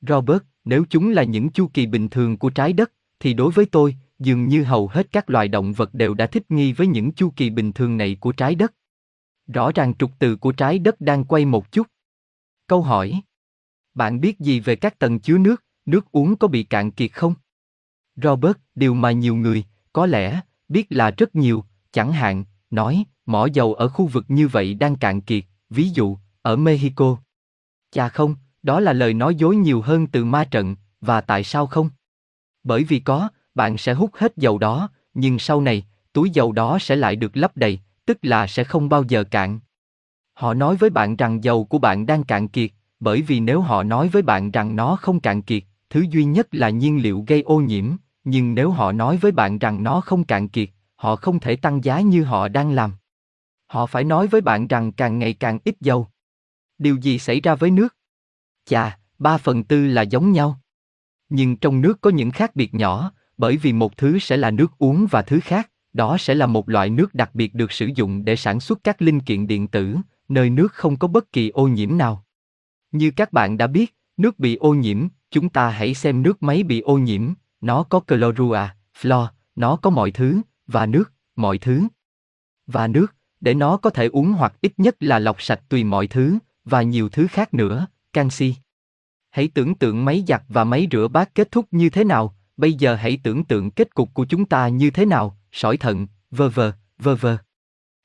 Robert, 0.00 0.42
nếu 0.64 0.84
chúng 0.90 1.10
là 1.10 1.22
những 1.22 1.50
chu 1.50 1.70
kỳ 1.74 1.86
bình 1.86 2.08
thường 2.08 2.36
của 2.36 2.50
trái 2.50 2.72
đất, 2.72 2.92
thì 3.20 3.34
đối 3.34 3.52
với 3.52 3.66
tôi, 3.66 3.96
dường 4.18 4.48
như 4.48 4.64
hầu 4.64 4.88
hết 4.88 5.12
các 5.12 5.30
loài 5.30 5.48
động 5.48 5.72
vật 5.72 5.94
đều 5.94 6.14
đã 6.14 6.26
thích 6.26 6.50
nghi 6.50 6.72
với 6.72 6.86
những 6.86 7.12
chu 7.12 7.32
kỳ 7.36 7.50
bình 7.50 7.72
thường 7.72 7.96
này 7.96 8.16
của 8.20 8.32
trái 8.32 8.54
đất. 8.54 8.74
Rõ 9.46 9.72
ràng 9.74 9.94
trục 9.94 10.10
từ 10.18 10.36
của 10.36 10.52
trái 10.52 10.78
đất 10.78 11.00
đang 11.00 11.24
quay 11.24 11.44
một 11.44 11.72
chút. 11.72 11.86
Câu 12.66 12.82
hỏi. 12.82 13.22
Bạn 13.94 14.20
biết 14.20 14.40
gì 14.40 14.60
về 14.60 14.76
các 14.76 14.98
tầng 14.98 15.20
chứa 15.20 15.38
nước, 15.38 15.64
nước 15.86 16.12
uống 16.12 16.36
có 16.36 16.48
bị 16.48 16.62
cạn 16.62 16.90
kiệt 16.90 17.12
không? 17.12 17.34
Robert, 18.16 18.56
điều 18.74 18.94
mà 18.94 19.12
nhiều 19.12 19.36
người, 19.36 19.64
có 19.92 20.06
lẽ, 20.06 20.40
biết 20.68 20.86
là 20.90 21.10
rất 21.10 21.34
nhiều, 21.34 21.64
chẳng 21.92 22.12
hạn, 22.12 22.44
nói, 22.70 23.04
mỏ 23.26 23.46
dầu 23.46 23.74
ở 23.74 23.88
khu 23.88 24.06
vực 24.06 24.24
như 24.28 24.48
vậy 24.48 24.74
đang 24.74 24.96
cạn 24.96 25.20
kiệt, 25.20 25.44
ví 25.70 25.88
dụ, 25.88 26.18
ở 26.42 26.56
Mexico. 26.56 27.18
Chà 27.90 28.08
không, 28.08 28.36
đó 28.62 28.80
là 28.80 28.92
lời 28.92 29.14
nói 29.14 29.34
dối 29.34 29.56
nhiều 29.56 29.80
hơn 29.80 30.06
từ 30.06 30.24
ma 30.24 30.44
trận, 30.44 30.76
và 31.00 31.20
tại 31.20 31.44
sao 31.44 31.66
không? 31.66 31.90
Bởi 32.62 32.84
vì 32.84 33.00
có, 33.00 33.28
bạn 33.58 33.78
sẽ 33.78 33.92
hút 33.94 34.10
hết 34.14 34.32
dầu 34.36 34.58
đó, 34.58 34.88
nhưng 35.14 35.38
sau 35.38 35.60
này, 35.60 35.86
túi 36.12 36.30
dầu 36.30 36.52
đó 36.52 36.78
sẽ 36.80 36.96
lại 36.96 37.16
được 37.16 37.36
lấp 37.36 37.56
đầy, 37.56 37.80
tức 38.06 38.18
là 38.22 38.46
sẽ 38.46 38.64
không 38.64 38.88
bao 38.88 39.02
giờ 39.02 39.24
cạn. 39.24 39.60
Họ 40.32 40.54
nói 40.54 40.76
với 40.76 40.90
bạn 40.90 41.16
rằng 41.16 41.44
dầu 41.44 41.64
của 41.64 41.78
bạn 41.78 42.06
đang 42.06 42.24
cạn 42.24 42.48
kiệt, 42.48 42.70
bởi 43.00 43.22
vì 43.22 43.40
nếu 43.40 43.60
họ 43.60 43.82
nói 43.82 44.08
với 44.08 44.22
bạn 44.22 44.50
rằng 44.50 44.76
nó 44.76 44.96
không 44.96 45.20
cạn 45.20 45.42
kiệt, 45.42 45.62
thứ 45.90 46.04
duy 46.10 46.24
nhất 46.24 46.48
là 46.52 46.70
nhiên 46.70 47.02
liệu 47.02 47.24
gây 47.26 47.42
ô 47.42 47.60
nhiễm, 47.60 47.96
nhưng 48.24 48.54
nếu 48.54 48.70
họ 48.70 48.92
nói 48.92 49.16
với 49.16 49.32
bạn 49.32 49.58
rằng 49.58 49.82
nó 49.82 50.00
không 50.00 50.24
cạn 50.24 50.48
kiệt, 50.48 50.68
họ 50.96 51.16
không 51.16 51.40
thể 51.40 51.56
tăng 51.56 51.84
giá 51.84 52.00
như 52.00 52.24
họ 52.24 52.48
đang 52.48 52.72
làm. 52.72 52.92
Họ 53.66 53.86
phải 53.86 54.04
nói 54.04 54.26
với 54.26 54.40
bạn 54.40 54.66
rằng 54.66 54.92
càng 54.92 55.18
ngày 55.18 55.32
càng 55.32 55.58
ít 55.64 55.74
dầu. 55.80 56.08
Điều 56.78 56.96
gì 56.96 57.18
xảy 57.18 57.40
ra 57.40 57.54
với 57.54 57.70
nước? 57.70 57.96
Chà, 58.64 58.98
ba 59.18 59.38
phần 59.38 59.64
tư 59.64 59.86
là 59.86 60.02
giống 60.02 60.32
nhau. 60.32 60.60
Nhưng 61.28 61.56
trong 61.56 61.80
nước 61.80 62.00
có 62.00 62.10
những 62.10 62.30
khác 62.30 62.56
biệt 62.56 62.74
nhỏ, 62.74 63.12
bởi 63.38 63.56
vì 63.56 63.72
một 63.72 63.96
thứ 63.96 64.18
sẽ 64.18 64.36
là 64.36 64.50
nước 64.50 64.78
uống 64.78 65.06
và 65.10 65.22
thứ 65.22 65.40
khác, 65.40 65.70
đó 65.92 66.16
sẽ 66.18 66.34
là 66.34 66.46
một 66.46 66.68
loại 66.68 66.90
nước 66.90 67.14
đặc 67.14 67.34
biệt 67.34 67.54
được 67.54 67.72
sử 67.72 67.90
dụng 67.94 68.24
để 68.24 68.36
sản 68.36 68.60
xuất 68.60 68.78
các 68.84 69.02
linh 69.02 69.20
kiện 69.20 69.46
điện 69.46 69.68
tử, 69.68 69.96
nơi 70.28 70.50
nước 70.50 70.72
không 70.72 70.96
có 70.96 71.08
bất 71.08 71.32
kỳ 71.32 71.48
ô 71.48 71.68
nhiễm 71.68 71.98
nào. 71.98 72.24
Như 72.92 73.10
các 73.10 73.32
bạn 73.32 73.58
đã 73.58 73.66
biết, 73.66 73.96
nước 74.16 74.38
bị 74.38 74.56
ô 74.56 74.74
nhiễm, 74.74 75.08
chúng 75.30 75.48
ta 75.48 75.70
hãy 75.70 75.94
xem 75.94 76.22
nước 76.22 76.42
máy 76.42 76.62
bị 76.62 76.80
ô 76.80 76.98
nhiễm, 76.98 77.32
nó 77.60 77.82
có 77.82 78.00
chlorua, 78.06 78.66
flo 79.00 79.28
nó 79.56 79.76
có 79.76 79.90
mọi 79.90 80.10
thứ, 80.10 80.40
và 80.66 80.86
nước, 80.86 81.12
mọi 81.36 81.58
thứ. 81.58 81.82
Và 82.66 82.86
nước, 82.86 83.14
để 83.40 83.54
nó 83.54 83.76
có 83.76 83.90
thể 83.90 84.06
uống 84.06 84.32
hoặc 84.32 84.54
ít 84.60 84.72
nhất 84.76 84.96
là 85.00 85.18
lọc 85.18 85.42
sạch 85.42 85.60
tùy 85.68 85.84
mọi 85.84 86.06
thứ, 86.06 86.38
và 86.64 86.82
nhiều 86.82 87.08
thứ 87.08 87.26
khác 87.30 87.54
nữa, 87.54 87.86
canxi. 88.12 88.54
Hãy 89.30 89.48
tưởng 89.54 89.74
tượng 89.74 90.04
máy 90.04 90.24
giặt 90.28 90.42
và 90.48 90.64
máy 90.64 90.88
rửa 90.90 91.08
bát 91.08 91.34
kết 91.34 91.50
thúc 91.50 91.66
như 91.70 91.90
thế 91.90 92.04
nào, 92.04 92.37
bây 92.58 92.72
giờ 92.72 92.94
hãy 92.94 93.18
tưởng 93.22 93.44
tượng 93.44 93.70
kết 93.70 93.94
cục 93.94 94.14
của 94.14 94.24
chúng 94.24 94.44
ta 94.44 94.68
như 94.68 94.90
thế 94.90 95.06
nào, 95.06 95.38
sỏi 95.52 95.76
thận, 95.76 96.06
vơ 96.30 96.48
vơ, 96.48 96.72
vơ 96.98 97.14
vơ. 97.14 97.36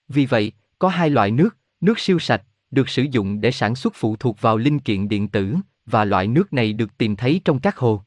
Vì 0.08 0.26
vậy, 0.26 0.52
có 0.80 0.90
hai 0.90 1.10
loại 1.10 1.32
nước, 1.32 1.58
nước 1.82 2.00
siêu 2.00 2.20
sạch, 2.20 2.44
được 2.72 2.90
sử 2.90 3.04
dụng 3.04 3.42
để 3.42 3.52
sản 3.52 3.76
xuất 3.76 3.94
phụ 3.96 4.16
thuộc 4.16 4.42
vào 4.42 4.58
linh 4.58 4.80
kiện 4.80 5.10
điện 5.10 5.28
tử, 5.28 5.56
và 5.86 6.06
loại 6.06 6.28
nước 6.28 6.54
này 6.54 6.74
được 6.74 6.98
tìm 6.98 7.16
thấy 7.16 7.42
trong 7.46 7.60
các 7.60 7.78
hồ. 7.78 8.02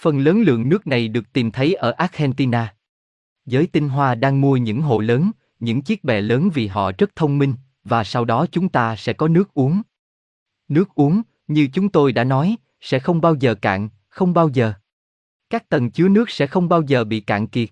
Phần 0.00 0.18
lớn 0.18 0.42
lượng 0.42 0.68
nước 0.68 0.86
này 0.86 1.08
được 1.08 1.32
tìm 1.32 1.50
thấy 1.50 1.74
ở 1.74 1.90
Argentina. 1.90 2.74
Giới 3.46 3.66
tinh 3.66 3.88
hoa 3.88 4.14
đang 4.14 4.40
mua 4.40 4.56
những 4.56 4.82
hồ 4.82 5.00
lớn, 5.00 5.30
những 5.60 5.82
chiếc 5.82 6.04
bè 6.04 6.20
lớn 6.20 6.50
vì 6.54 6.66
họ 6.66 6.92
rất 6.98 7.16
thông 7.16 7.38
minh, 7.38 7.54
và 7.84 8.04
sau 8.04 8.24
đó 8.24 8.46
chúng 8.52 8.68
ta 8.68 8.96
sẽ 8.96 9.12
có 9.12 9.28
nước 9.28 9.54
uống. 9.54 9.82
Nước 10.68 10.94
uống, 10.94 11.22
như 11.48 11.68
chúng 11.72 11.88
tôi 11.88 12.12
đã 12.12 12.24
nói, 12.24 12.56
sẽ 12.80 12.98
không 12.98 13.20
bao 13.20 13.34
giờ 13.34 13.54
cạn, 13.54 13.88
không 14.08 14.34
bao 14.34 14.48
giờ. 14.48 14.72
Các 15.50 15.68
tầng 15.68 15.90
chứa 15.90 16.08
nước 16.08 16.30
sẽ 16.30 16.46
không 16.46 16.68
bao 16.68 16.82
giờ 16.82 17.04
bị 17.04 17.20
cạn 17.20 17.46
kiệt. 17.46 17.68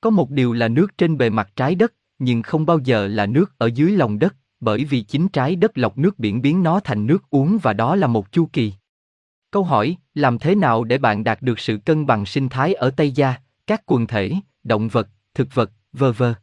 Có 0.00 0.10
một 0.10 0.30
điều 0.30 0.52
là 0.52 0.68
nước 0.68 0.98
trên 0.98 1.18
bề 1.18 1.30
mặt 1.30 1.50
trái 1.56 1.74
đất, 1.74 1.94
nhưng 2.18 2.42
không 2.42 2.66
bao 2.66 2.78
giờ 2.78 3.06
là 3.06 3.26
nước 3.26 3.58
ở 3.58 3.66
dưới 3.66 3.92
lòng 3.92 4.18
đất, 4.18 4.36
bởi 4.60 4.84
vì 4.84 5.02
chính 5.02 5.28
trái 5.28 5.56
đất 5.56 5.78
lọc 5.78 5.98
nước 5.98 6.18
biển 6.18 6.42
biến 6.42 6.62
nó 6.62 6.80
thành 6.80 7.06
nước 7.06 7.30
uống 7.30 7.58
và 7.62 7.72
đó 7.72 7.96
là 7.96 8.06
một 8.06 8.32
chu 8.32 8.48
kỳ. 8.52 8.72
Câu 9.50 9.64
hỏi, 9.64 9.96
làm 10.14 10.38
thế 10.38 10.54
nào 10.54 10.84
để 10.84 10.98
bạn 10.98 11.24
đạt 11.24 11.42
được 11.42 11.58
sự 11.58 11.78
cân 11.84 12.06
bằng 12.06 12.26
sinh 12.26 12.48
thái 12.48 12.74
ở 12.74 12.90
Tây 12.90 13.10
Gia, 13.10 13.34
các 13.66 13.82
quần 13.86 14.06
thể, 14.06 14.32
động 14.64 14.88
vật, 14.88 15.08
thực 15.34 15.54
vật, 15.54 15.70
vơ 15.92 16.12
vơ? 16.12 16.34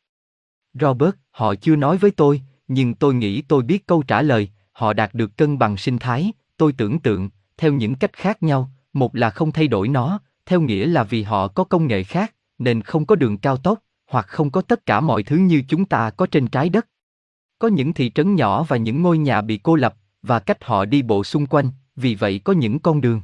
Robert, 0.73 1.15
họ 1.31 1.55
chưa 1.55 1.75
nói 1.75 1.97
với 1.97 2.11
tôi, 2.11 2.41
nhưng 2.67 2.93
tôi 2.93 3.13
nghĩ 3.13 3.41
tôi 3.41 3.63
biết 3.63 3.87
câu 3.87 4.03
trả 4.03 4.21
lời, 4.21 4.49
họ 4.71 4.93
đạt 4.93 5.13
được 5.13 5.37
cân 5.37 5.57
bằng 5.57 5.77
sinh 5.77 5.97
thái, 5.97 6.31
tôi 6.57 6.73
tưởng 6.73 6.99
tượng, 6.99 7.29
theo 7.57 7.73
những 7.73 7.95
cách 7.95 8.13
khác 8.13 8.43
nhau, 8.43 8.71
một 8.93 9.15
là 9.15 9.29
không 9.29 9.51
thay 9.51 9.67
đổi 9.67 9.87
nó, 9.87 10.19
theo 10.45 10.61
nghĩa 10.61 10.85
là 10.85 11.03
vì 11.03 11.23
họ 11.23 11.47
có 11.47 11.63
công 11.63 11.87
nghệ 11.87 12.03
khác, 12.03 12.35
nên 12.57 12.81
không 12.81 13.05
có 13.05 13.15
đường 13.15 13.37
cao 13.37 13.57
tốc, 13.57 13.79
hoặc 14.07 14.27
không 14.27 14.51
có 14.51 14.61
tất 14.61 14.85
cả 14.85 14.99
mọi 14.99 15.23
thứ 15.23 15.35
như 15.35 15.63
chúng 15.67 15.85
ta 15.85 16.09
có 16.09 16.25
trên 16.25 16.47
trái 16.47 16.69
đất. 16.69 16.87
Có 17.59 17.67
những 17.67 17.93
thị 17.93 18.11
trấn 18.15 18.35
nhỏ 18.35 18.63
và 18.63 18.77
những 18.77 19.01
ngôi 19.01 19.17
nhà 19.17 19.41
bị 19.41 19.59
cô 19.63 19.75
lập, 19.75 19.95
và 20.21 20.39
cách 20.39 20.63
họ 20.63 20.85
đi 20.85 21.01
bộ 21.01 21.23
xung 21.23 21.45
quanh, 21.45 21.69
vì 21.95 22.15
vậy 22.15 22.41
có 22.43 22.53
những 22.53 22.79
con 22.79 23.01
đường. 23.01 23.21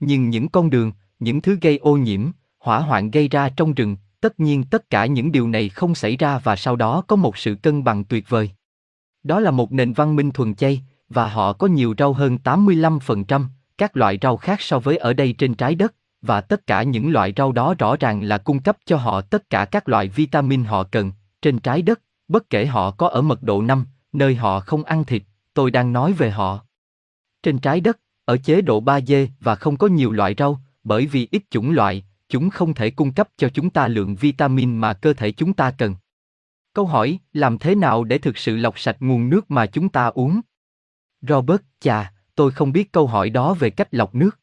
Nhưng 0.00 0.30
những 0.30 0.48
con 0.48 0.70
đường, 0.70 0.92
những 1.18 1.40
thứ 1.40 1.58
gây 1.60 1.78
ô 1.78 1.96
nhiễm, 1.96 2.30
hỏa 2.58 2.80
hoạn 2.80 3.10
gây 3.10 3.28
ra 3.28 3.48
trong 3.48 3.74
rừng, 3.74 3.96
tất 4.20 4.40
nhiên 4.40 4.64
tất 4.64 4.90
cả 4.90 5.06
những 5.06 5.32
điều 5.32 5.48
này 5.48 5.68
không 5.68 5.94
xảy 5.94 6.16
ra 6.16 6.38
và 6.38 6.56
sau 6.56 6.76
đó 6.76 7.02
có 7.06 7.16
một 7.16 7.36
sự 7.36 7.54
cân 7.62 7.84
bằng 7.84 8.04
tuyệt 8.04 8.28
vời. 8.28 8.50
Đó 9.22 9.40
là 9.40 9.50
một 9.50 9.72
nền 9.72 9.92
văn 9.92 10.16
minh 10.16 10.30
thuần 10.30 10.54
chay, 10.54 10.82
và 11.08 11.28
họ 11.28 11.52
có 11.52 11.66
nhiều 11.66 11.94
rau 11.98 12.12
hơn 12.12 12.38
85%, 12.44 13.44
các 13.78 13.96
loại 13.96 14.18
rau 14.22 14.36
khác 14.36 14.60
so 14.60 14.78
với 14.78 14.96
ở 14.96 15.12
đây 15.12 15.32
trên 15.32 15.54
trái 15.54 15.74
đất, 15.74 15.94
và 16.22 16.40
tất 16.40 16.66
cả 16.66 16.82
những 16.82 17.12
loại 17.12 17.32
rau 17.36 17.52
đó 17.52 17.74
rõ 17.78 17.96
ràng 17.96 18.22
là 18.22 18.38
cung 18.38 18.62
cấp 18.62 18.76
cho 18.84 18.96
họ 18.96 19.20
tất 19.20 19.50
cả 19.50 19.64
các 19.64 19.88
loại 19.88 20.08
vitamin 20.08 20.64
họ 20.64 20.84
cần, 20.84 21.12
trên 21.42 21.58
trái 21.58 21.82
đất, 21.82 22.00
bất 22.28 22.50
kể 22.50 22.66
họ 22.66 22.90
có 22.90 23.08
ở 23.08 23.22
mật 23.22 23.42
độ 23.42 23.62
5, 23.62 23.84
nơi 24.12 24.34
họ 24.34 24.60
không 24.60 24.84
ăn 24.84 25.04
thịt, 25.04 25.22
tôi 25.54 25.70
đang 25.70 25.92
nói 25.92 26.12
về 26.12 26.30
họ. 26.30 26.60
Trên 27.42 27.58
trái 27.58 27.80
đất, 27.80 27.98
ở 28.24 28.36
chế 28.36 28.60
độ 28.60 28.82
3D 28.82 29.28
và 29.40 29.54
không 29.54 29.76
có 29.76 29.86
nhiều 29.86 30.12
loại 30.12 30.34
rau, 30.38 30.60
bởi 30.84 31.06
vì 31.06 31.28
ít 31.30 31.42
chủng 31.50 31.70
loại, 31.70 32.04
chúng 32.28 32.50
không 32.50 32.74
thể 32.74 32.90
cung 32.90 33.12
cấp 33.12 33.28
cho 33.36 33.48
chúng 33.48 33.70
ta 33.70 33.88
lượng 33.88 34.16
vitamin 34.16 34.76
mà 34.76 34.92
cơ 34.92 35.12
thể 35.12 35.32
chúng 35.32 35.52
ta 35.52 35.70
cần. 35.70 35.94
Câu 36.72 36.86
hỏi, 36.86 37.18
làm 37.32 37.58
thế 37.58 37.74
nào 37.74 38.04
để 38.04 38.18
thực 38.18 38.38
sự 38.38 38.56
lọc 38.56 38.78
sạch 38.78 38.96
nguồn 39.00 39.30
nước 39.30 39.50
mà 39.50 39.66
chúng 39.66 39.88
ta 39.88 40.06
uống? 40.06 40.40
Robert, 41.20 41.62
chà, 41.80 42.12
tôi 42.34 42.50
không 42.50 42.72
biết 42.72 42.92
câu 42.92 43.06
hỏi 43.06 43.30
đó 43.30 43.54
về 43.54 43.70
cách 43.70 43.88
lọc 43.90 44.14
nước. 44.14 44.38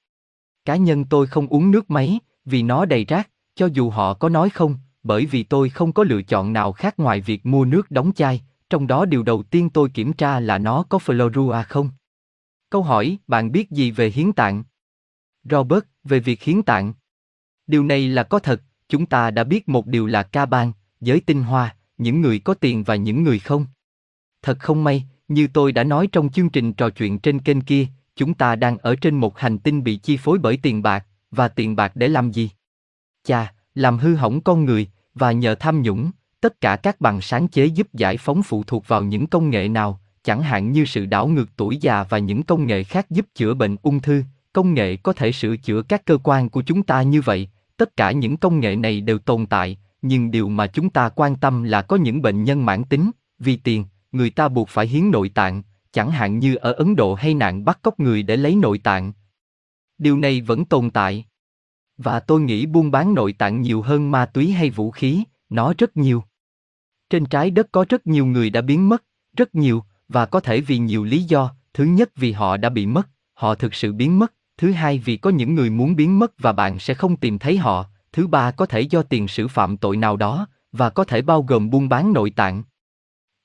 Cá 0.65 0.75
nhân 0.75 1.05
tôi 1.05 1.27
không 1.27 1.47
uống 1.47 1.71
nước 1.71 1.91
máy, 1.91 2.19
vì 2.45 2.63
nó 2.63 2.85
đầy 2.85 3.05
rác, 3.05 3.29
cho 3.55 3.65
dù 3.65 3.89
họ 3.89 4.13
có 4.13 4.29
nói 4.29 4.49
không, 4.49 4.77
bởi 5.03 5.25
vì 5.25 5.43
tôi 5.43 5.69
không 5.69 5.93
có 5.93 6.03
lựa 6.03 6.21
chọn 6.21 6.53
nào 6.53 6.71
khác 6.71 6.99
ngoài 6.99 7.21
việc 7.21 7.45
mua 7.45 7.65
nước 7.65 7.91
đóng 7.91 8.11
chai, 8.15 8.41
trong 8.69 8.87
đó 8.87 9.05
điều 9.05 9.23
đầu 9.23 9.43
tiên 9.43 9.69
tôi 9.69 9.89
kiểm 9.89 10.13
tra 10.13 10.39
là 10.39 10.57
nó 10.57 10.83
có 10.89 10.97
fluorua 10.97 11.63
không. 11.67 11.89
Câu 12.69 12.83
hỏi, 12.83 13.17
bạn 13.27 13.51
biết 13.51 13.71
gì 13.71 13.91
về 13.91 14.09
hiến 14.09 14.33
tạng? 14.33 14.63
Robert, 15.43 15.83
về 16.03 16.19
việc 16.19 16.43
hiến 16.43 16.61
tạng. 16.61 16.93
Điều 17.67 17.83
này 17.83 18.07
là 18.07 18.23
có 18.23 18.39
thật, 18.39 18.61
chúng 18.89 19.05
ta 19.05 19.31
đã 19.31 19.43
biết 19.43 19.69
một 19.69 19.87
điều 19.87 20.07
là 20.07 20.23
ca 20.23 20.45
bang, 20.45 20.71
giới 21.01 21.19
tinh 21.19 21.43
hoa, 21.43 21.75
những 21.97 22.21
người 22.21 22.39
có 22.39 22.53
tiền 22.53 22.83
và 22.83 22.95
những 22.95 23.23
người 23.23 23.39
không. 23.39 23.65
Thật 24.41 24.59
không 24.59 24.83
may, 24.83 25.03
như 25.27 25.47
tôi 25.53 25.71
đã 25.71 25.83
nói 25.83 26.07
trong 26.11 26.29
chương 26.29 26.49
trình 26.49 26.73
trò 26.73 26.89
chuyện 26.89 27.19
trên 27.19 27.39
kênh 27.39 27.61
kia, 27.61 27.87
chúng 28.15 28.33
ta 28.33 28.55
đang 28.55 28.77
ở 28.77 28.95
trên 28.95 29.15
một 29.15 29.39
hành 29.39 29.57
tinh 29.57 29.83
bị 29.83 29.95
chi 29.95 30.17
phối 30.17 30.39
bởi 30.39 30.57
tiền 30.57 30.83
bạc, 30.83 31.05
và 31.31 31.47
tiền 31.47 31.75
bạc 31.75 31.91
để 31.95 32.07
làm 32.07 32.31
gì? 32.31 32.49
Chà, 33.23 33.53
làm 33.75 33.97
hư 33.97 34.15
hỏng 34.15 34.41
con 34.41 34.65
người, 34.65 34.87
và 35.15 35.31
nhờ 35.31 35.55
tham 35.55 35.81
nhũng, 35.81 36.11
tất 36.41 36.61
cả 36.61 36.75
các 36.75 37.01
bằng 37.01 37.21
sáng 37.21 37.47
chế 37.47 37.65
giúp 37.65 37.87
giải 37.93 38.17
phóng 38.17 38.43
phụ 38.43 38.63
thuộc 38.63 38.87
vào 38.87 39.03
những 39.03 39.27
công 39.27 39.49
nghệ 39.49 39.67
nào, 39.67 39.99
chẳng 40.23 40.41
hạn 40.41 40.71
như 40.71 40.85
sự 40.85 41.05
đảo 41.05 41.27
ngược 41.27 41.49
tuổi 41.57 41.77
già 41.77 42.03
và 42.03 42.17
những 42.17 42.43
công 42.43 42.67
nghệ 42.67 42.83
khác 42.83 43.09
giúp 43.09 43.25
chữa 43.35 43.53
bệnh 43.53 43.75
ung 43.81 43.99
thư, 43.99 44.23
công 44.53 44.73
nghệ 44.73 44.95
có 44.95 45.13
thể 45.13 45.31
sửa 45.31 45.57
chữa 45.57 45.81
các 45.81 46.05
cơ 46.05 46.17
quan 46.23 46.49
của 46.49 46.61
chúng 46.61 46.83
ta 46.83 47.01
như 47.01 47.21
vậy, 47.21 47.49
tất 47.77 47.97
cả 47.97 48.11
những 48.11 48.37
công 48.37 48.59
nghệ 48.59 48.75
này 48.75 49.01
đều 49.01 49.17
tồn 49.17 49.45
tại, 49.45 49.77
nhưng 50.01 50.31
điều 50.31 50.49
mà 50.49 50.67
chúng 50.67 50.89
ta 50.89 51.09
quan 51.09 51.35
tâm 51.35 51.63
là 51.63 51.81
có 51.81 51.95
những 51.95 52.21
bệnh 52.21 52.43
nhân 52.43 52.65
mãn 52.65 52.83
tính, 52.83 53.11
vì 53.39 53.57
tiền, 53.57 53.85
người 54.11 54.29
ta 54.29 54.47
buộc 54.47 54.69
phải 54.69 54.87
hiến 54.87 55.11
nội 55.11 55.29
tạng, 55.29 55.63
chẳng 55.93 56.11
hạn 56.11 56.39
như 56.39 56.55
ở 56.55 56.71
Ấn 56.71 56.95
Độ 56.95 57.13
hay 57.13 57.33
nạn 57.33 57.65
bắt 57.65 57.79
cóc 57.81 57.99
người 57.99 58.23
để 58.23 58.37
lấy 58.37 58.55
nội 58.55 58.77
tạng. 58.77 59.13
Điều 59.97 60.17
này 60.17 60.41
vẫn 60.41 60.65
tồn 60.65 60.89
tại. 60.89 61.25
Và 61.97 62.19
tôi 62.19 62.41
nghĩ 62.41 62.65
buôn 62.65 62.91
bán 62.91 63.13
nội 63.13 63.33
tạng 63.33 63.61
nhiều 63.61 63.81
hơn 63.81 64.11
ma 64.11 64.25
túy 64.25 64.51
hay 64.51 64.69
vũ 64.69 64.91
khí, 64.91 65.23
nó 65.49 65.73
rất 65.77 65.97
nhiều. 65.97 66.23
Trên 67.09 67.25
trái 67.25 67.51
đất 67.51 67.67
có 67.71 67.85
rất 67.89 68.07
nhiều 68.07 68.25
người 68.25 68.49
đã 68.49 68.61
biến 68.61 68.89
mất, 68.89 69.03
rất 69.37 69.55
nhiều, 69.55 69.83
và 70.07 70.25
có 70.25 70.39
thể 70.39 70.61
vì 70.61 70.77
nhiều 70.77 71.03
lý 71.03 71.23
do, 71.23 71.55
thứ 71.73 71.83
nhất 71.83 72.09
vì 72.15 72.31
họ 72.31 72.57
đã 72.57 72.69
bị 72.69 72.85
mất, 72.85 73.09
họ 73.33 73.55
thực 73.55 73.73
sự 73.73 73.93
biến 73.93 74.19
mất, 74.19 74.33
thứ 74.57 74.71
hai 74.71 74.99
vì 74.99 75.17
có 75.17 75.29
những 75.29 75.55
người 75.55 75.69
muốn 75.69 75.95
biến 75.95 76.19
mất 76.19 76.33
và 76.39 76.51
bạn 76.51 76.79
sẽ 76.79 76.93
không 76.93 77.15
tìm 77.15 77.39
thấy 77.39 77.57
họ, 77.57 77.85
thứ 78.11 78.27
ba 78.27 78.51
có 78.51 78.65
thể 78.65 78.81
do 78.81 79.03
tiền 79.03 79.27
sử 79.27 79.47
phạm 79.47 79.77
tội 79.77 79.97
nào 79.97 80.17
đó, 80.17 80.47
và 80.71 80.89
có 80.89 81.03
thể 81.03 81.21
bao 81.21 81.41
gồm 81.43 81.69
buôn 81.69 81.89
bán 81.89 82.13
nội 82.13 82.29
tạng. 82.29 82.63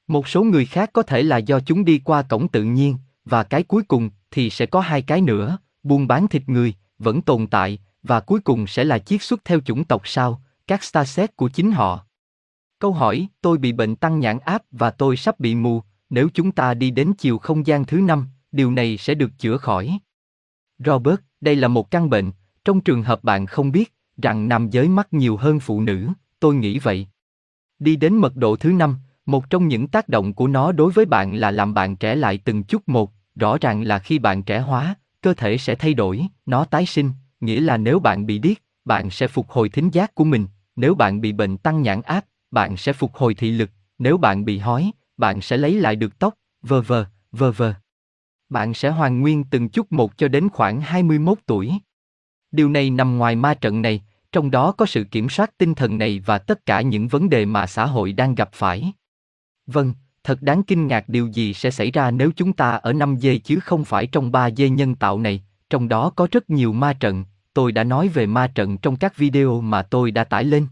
Một 0.08 0.28
số 0.28 0.44
người 0.44 0.66
khác 0.66 0.90
có 0.92 1.02
thể 1.02 1.22
là 1.22 1.36
do 1.36 1.60
chúng 1.60 1.84
đi 1.84 1.98
qua 1.98 2.22
cổng 2.22 2.48
tự 2.48 2.62
nhiên, 2.62 2.96
và 3.24 3.42
cái 3.42 3.62
cuối 3.62 3.82
cùng 3.82 4.10
thì 4.30 4.50
sẽ 4.50 4.66
có 4.66 4.80
hai 4.80 5.02
cái 5.02 5.20
nữa, 5.20 5.58
buôn 5.82 6.06
bán 6.06 6.28
thịt 6.28 6.48
người, 6.48 6.74
vẫn 6.98 7.22
tồn 7.22 7.46
tại, 7.46 7.78
và 8.02 8.20
cuối 8.20 8.40
cùng 8.40 8.66
sẽ 8.66 8.84
là 8.84 8.98
chiết 8.98 9.22
xuất 9.22 9.44
theo 9.44 9.60
chủng 9.60 9.84
tộc 9.84 10.02
sao, 10.04 10.42
các 10.66 10.84
starset 10.84 11.36
của 11.36 11.48
chính 11.48 11.72
họ. 11.72 12.04
Câu 12.78 12.92
hỏi, 12.92 13.28
tôi 13.40 13.58
bị 13.58 13.72
bệnh 13.72 13.96
tăng 13.96 14.20
nhãn 14.20 14.38
áp 14.38 14.62
và 14.70 14.90
tôi 14.90 15.16
sắp 15.16 15.40
bị 15.40 15.54
mù, 15.54 15.82
nếu 16.10 16.28
chúng 16.34 16.52
ta 16.52 16.74
đi 16.74 16.90
đến 16.90 17.12
chiều 17.18 17.38
không 17.38 17.66
gian 17.66 17.84
thứ 17.84 18.00
năm, 18.00 18.26
điều 18.52 18.70
này 18.70 18.96
sẽ 18.96 19.14
được 19.14 19.30
chữa 19.38 19.56
khỏi. 19.56 19.98
Robert, 20.78 21.20
đây 21.40 21.56
là 21.56 21.68
một 21.68 21.90
căn 21.90 22.10
bệnh, 22.10 22.30
trong 22.64 22.80
trường 22.80 23.02
hợp 23.02 23.24
bạn 23.24 23.46
không 23.46 23.72
biết, 23.72 23.94
rằng 24.22 24.48
nam 24.48 24.70
giới 24.70 24.88
mắc 24.88 25.08
nhiều 25.10 25.36
hơn 25.36 25.60
phụ 25.60 25.80
nữ, 25.80 26.08
tôi 26.40 26.54
nghĩ 26.54 26.78
vậy. 26.78 27.06
Đi 27.78 27.96
đến 27.96 28.16
mật 28.16 28.36
độ 28.36 28.56
thứ 28.56 28.72
năm, 28.72 28.96
một 29.28 29.50
trong 29.50 29.68
những 29.68 29.88
tác 29.88 30.08
động 30.08 30.34
của 30.34 30.46
nó 30.46 30.72
đối 30.72 30.92
với 30.92 31.04
bạn 31.04 31.34
là 31.34 31.50
làm 31.50 31.74
bạn 31.74 31.96
trẻ 31.96 32.14
lại 32.14 32.38
từng 32.44 32.62
chút 32.62 32.88
một, 32.88 33.12
rõ 33.34 33.58
ràng 33.60 33.82
là 33.82 33.98
khi 33.98 34.18
bạn 34.18 34.42
trẻ 34.42 34.58
hóa, 34.58 34.94
cơ 35.20 35.34
thể 35.34 35.58
sẽ 35.58 35.74
thay 35.74 35.94
đổi, 35.94 36.26
nó 36.46 36.64
tái 36.64 36.86
sinh, 36.86 37.10
nghĩa 37.40 37.60
là 37.60 37.76
nếu 37.76 37.98
bạn 37.98 38.26
bị 38.26 38.38
điếc, 38.38 38.56
bạn 38.84 39.10
sẽ 39.10 39.28
phục 39.28 39.50
hồi 39.50 39.68
thính 39.68 39.90
giác 39.90 40.14
của 40.14 40.24
mình, 40.24 40.46
nếu 40.76 40.94
bạn 40.94 41.20
bị 41.20 41.32
bệnh 41.32 41.56
tăng 41.56 41.82
nhãn 41.82 42.02
áp, 42.02 42.24
bạn 42.50 42.76
sẽ 42.76 42.92
phục 42.92 43.14
hồi 43.14 43.34
thị 43.34 43.50
lực, 43.50 43.70
nếu 43.98 44.16
bạn 44.16 44.44
bị 44.44 44.58
hói, 44.58 44.90
bạn 45.16 45.40
sẽ 45.40 45.56
lấy 45.56 45.74
lại 45.80 45.96
được 45.96 46.18
tóc, 46.18 46.34
vờ 46.62 46.80
vờ, 46.80 47.06
vờ 47.32 47.52
vờ. 47.52 47.74
Bạn 48.48 48.74
sẽ 48.74 48.90
hoàn 48.90 49.20
nguyên 49.20 49.44
từng 49.44 49.68
chút 49.68 49.92
một 49.92 50.18
cho 50.18 50.28
đến 50.28 50.48
khoảng 50.48 50.80
21 50.80 51.38
tuổi. 51.46 51.72
Điều 52.50 52.68
này 52.68 52.90
nằm 52.90 53.18
ngoài 53.18 53.36
ma 53.36 53.54
trận 53.54 53.82
này, 53.82 54.02
trong 54.32 54.50
đó 54.50 54.72
có 54.72 54.86
sự 54.86 55.04
kiểm 55.04 55.28
soát 55.28 55.58
tinh 55.58 55.74
thần 55.74 55.98
này 55.98 56.22
và 56.26 56.38
tất 56.38 56.66
cả 56.66 56.80
những 56.80 57.08
vấn 57.08 57.28
đề 57.28 57.44
mà 57.44 57.66
xã 57.66 57.86
hội 57.86 58.12
đang 58.12 58.34
gặp 58.34 58.48
phải. 58.52 58.92
Vâng, 59.68 59.92
thật 60.24 60.42
đáng 60.42 60.62
kinh 60.62 60.86
ngạc 60.86 61.08
điều 61.08 61.26
gì 61.26 61.54
sẽ 61.54 61.70
xảy 61.70 61.90
ra 61.90 62.10
nếu 62.10 62.30
chúng 62.36 62.52
ta 62.52 62.70
ở 62.70 62.92
5 62.92 63.16
dê 63.20 63.38
chứ 63.38 63.60
không 63.60 63.84
phải 63.84 64.06
trong 64.06 64.32
3 64.32 64.50
dê 64.50 64.68
nhân 64.68 64.94
tạo 64.94 65.18
này, 65.18 65.42
trong 65.70 65.88
đó 65.88 66.10
có 66.10 66.28
rất 66.30 66.50
nhiều 66.50 66.72
ma 66.72 66.92
trận, 66.92 67.24
tôi 67.54 67.72
đã 67.72 67.84
nói 67.84 68.08
về 68.08 68.26
ma 68.26 68.46
trận 68.46 68.78
trong 68.78 68.96
các 68.96 69.16
video 69.16 69.60
mà 69.60 69.82
tôi 69.82 70.10
đã 70.10 70.24
tải 70.24 70.44
lên. 70.44 70.66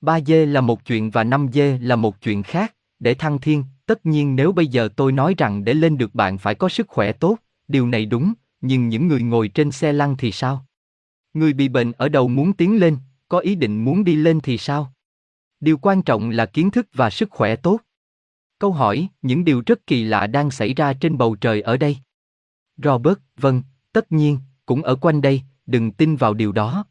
3 0.00 0.20
dê 0.20 0.46
là 0.46 0.60
một 0.60 0.84
chuyện 0.84 1.10
và 1.10 1.24
5 1.24 1.48
dê 1.52 1.78
là 1.78 1.96
một 1.96 2.20
chuyện 2.22 2.42
khác, 2.42 2.74
để 2.98 3.14
thăng 3.14 3.38
thiên, 3.38 3.64
tất 3.86 4.06
nhiên 4.06 4.36
nếu 4.36 4.52
bây 4.52 4.66
giờ 4.66 4.88
tôi 4.96 5.12
nói 5.12 5.34
rằng 5.38 5.64
để 5.64 5.74
lên 5.74 5.98
được 5.98 6.14
bạn 6.14 6.38
phải 6.38 6.54
có 6.54 6.68
sức 6.68 6.88
khỏe 6.88 7.12
tốt, 7.12 7.38
điều 7.68 7.86
này 7.86 8.06
đúng, 8.06 8.32
nhưng 8.60 8.88
những 8.88 9.08
người 9.08 9.22
ngồi 9.22 9.48
trên 9.48 9.70
xe 9.70 9.92
lăn 9.92 10.16
thì 10.16 10.32
sao? 10.32 10.66
Người 11.34 11.52
bị 11.52 11.68
bệnh 11.68 11.92
ở 11.92 12.08
đầu 12.08 12.28
muốn 12.28 12.52
tiến 12.52 12.80
lên, 12.80 12.96
có 13.28 13.38
ý 13.38 13.54
định 13.54 13.84
muốn 13.84 14.04
đi 14.04 14.16
lên 14.16 14.40
thì 14.40 14.58
sao? 14.58 14.92
Điều 15.60 15.78
quan 15.78 16.02
trọng 16.02 16.30
là 16.30 16.46
kiến 16.46 16.70
thức 16.70 16.86
và 16.94 17.10
sức 17.10 17.30
khỏe 17.30 17.56
tốt. 17.56 17.80
Câu 18.60 18.72
hỏi, 18.72 19.08
những 19.22 19.44
điều 19.44 19.62
rất 19.66 19.86
kỳ 19.86 20.04
lạ 20.04 20.26
đang 20.26 20.50
xảy 20.50 20.74
ra 20.74 20.92
trên 20.92 21.18
bầu 21.18 21.36
trời 21.36 21.62
ở 21.62 21.76
đây. 21.76 21.96
Robert, 22.76 23.18
vâng, 23.36 23.62
tất 23.92 24.12
nhiên, 24.12 24.38
cũng 24.66 24.82
ở 24.82 24.96
quanh 24.96 25.20
đây, 25.20 25.42
đừng 25.66 25.92
tin 25.92 26.16
vào 26.16 26.34
điều 26.34 26.52
đó. 26.52 26.84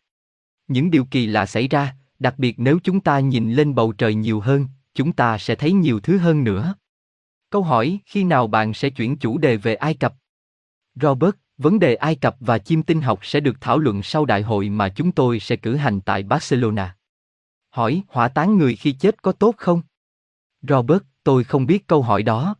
Những 0.68 0.92
điều 0.92 1.06
kỳ 1.06 1.26
lạ 1.26 1.46
xảy 1.46 1.68
ra, 1.68 1.96
đặc 2.20 2.34
biệt 2.38 2.60
nếu 2.60 2.80
chúng 2.84 3.00
ta 3.00 3.20
nhìn 3.20 3.54
lên 3.54 3.76
bầu 3.76 3.92
trời 3.92 4.16
nhiều 4.16 4.40
hơn, 4.40 4.68
chúng 4.94 5.14
ta 5.14 5.38
sẽ 5.38 5.56
thấy 5.56 5.72
nhiều 5.72 6.00
thứ 6.00 6.18
hơn 6.18 6.44
nữa. 6.44 6.76
Câu 7.50 7.64
hỏi, 7.64 8.00
khi 8.06 8.24
nào 8.24 8.48
bạn 8.48 8.74
sẽ 8.74 8.90
chuyển 8.90 9.18
chủ 9.18 9.38
đề 9.38 9.58
về 9.58 9.76
Ai 9.76 9.94
Cập? 9.94 10.14
Robert, 10.96 11.36
vấn 11.58 11.80
đề 11.80 11.96
Ai 11.96 12.16
Cập 12.16 12.36
và 12.40 12.58
chim 12.58 12.84
tinh 12.84 13.02
học 13.02 13.20
sẽ 13.26 13.40
được 13.40 13.62
thảo 13.62 13.80
luận 13.80 14.04
sau 14.04 14.26
đại 14.26 14.42
hội 14.42 14.70
mà 14.70 14.90
chúng 14.90 15.12
tôi 15.12 15.40
sẽ 15.40 15.56
cử 15.56 15.76
hành 15.76 16.02
tại 16.02 16.24
Barcelona. 16.24 16.96
Hỏi, 17.70 18.04
hỏa 18.08 18.28
táng 18.28 18.58
người 18.58 18.76
khi 18.76 18.92
chết 18.92 19.22
có 19.22 19.32
tốt 19.32 19.56
không? 19.58 19.82
Robert, 20.62 21.01
tôi 21.24 21.44
không 21.44 21.66
biết 21.66 21.88
câu 21.88 22.01
hỏi 22.01 22.24
đó. 22.24 22.56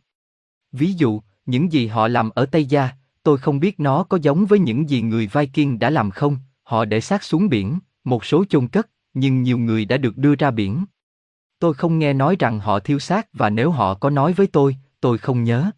Ví 0.72 0.92
dụ, 0.92 1.20
những 1.46 1.72
gì 1.72 1.86
họ 1.86 2.08
làm 2.08 2.30
ở 2.30 2.46
Tây 2.46 2.64
Gia, 2.64 2.90
tôi 3.22 3.38
không 3.38 3.60
biết 3.60 3.80
nó 3.80 4.04
có 4.04 4.18
giống 4.22 4.46
với 4.46 4.58
những 4.58 4.90
gì 4.90 5.02
người 5.02 5.26
Viking 5.32 5.78
đã 5.78 5.90
làm 5.90 6.10
không, 6.10 6.36
họ 6.62 6.84
để 6.84 7.00
xác 7.00 7.22
xuống 7.22 7.48
biển, 7.48 7.78
một 8.04 8.24
số 8.24 8.44
chôn 8.44 8.68
cất, 8.68 8.90
nhưng 9.14 9.42
nhiều 9.42 9.58
người 9.58 9.84
đã 9.84 9.96
được 9.96 10.16
đưa 10.16 10.34
ra 10.34 10.50
biển. 10.50 10.84
Tôi 11.58 11.74
không 11.74 11.98
nghe 11.98 12.12
nói 12.12 12.36
rằng 12.38 12.60
họ 12.60 12.80
thiêu 12.80 12.98
xác 12.98 13.28
và 13.32 13.50
nếu 13.50 13.70
họ 13.70 13.94
có 13.94 14.10
nói 14.10 14.32
với 14.32 14.46
tôi, 14.46 14.76
tôi 15.00 15.18
không 15.18 15.44
nhớ. 15.44 15.70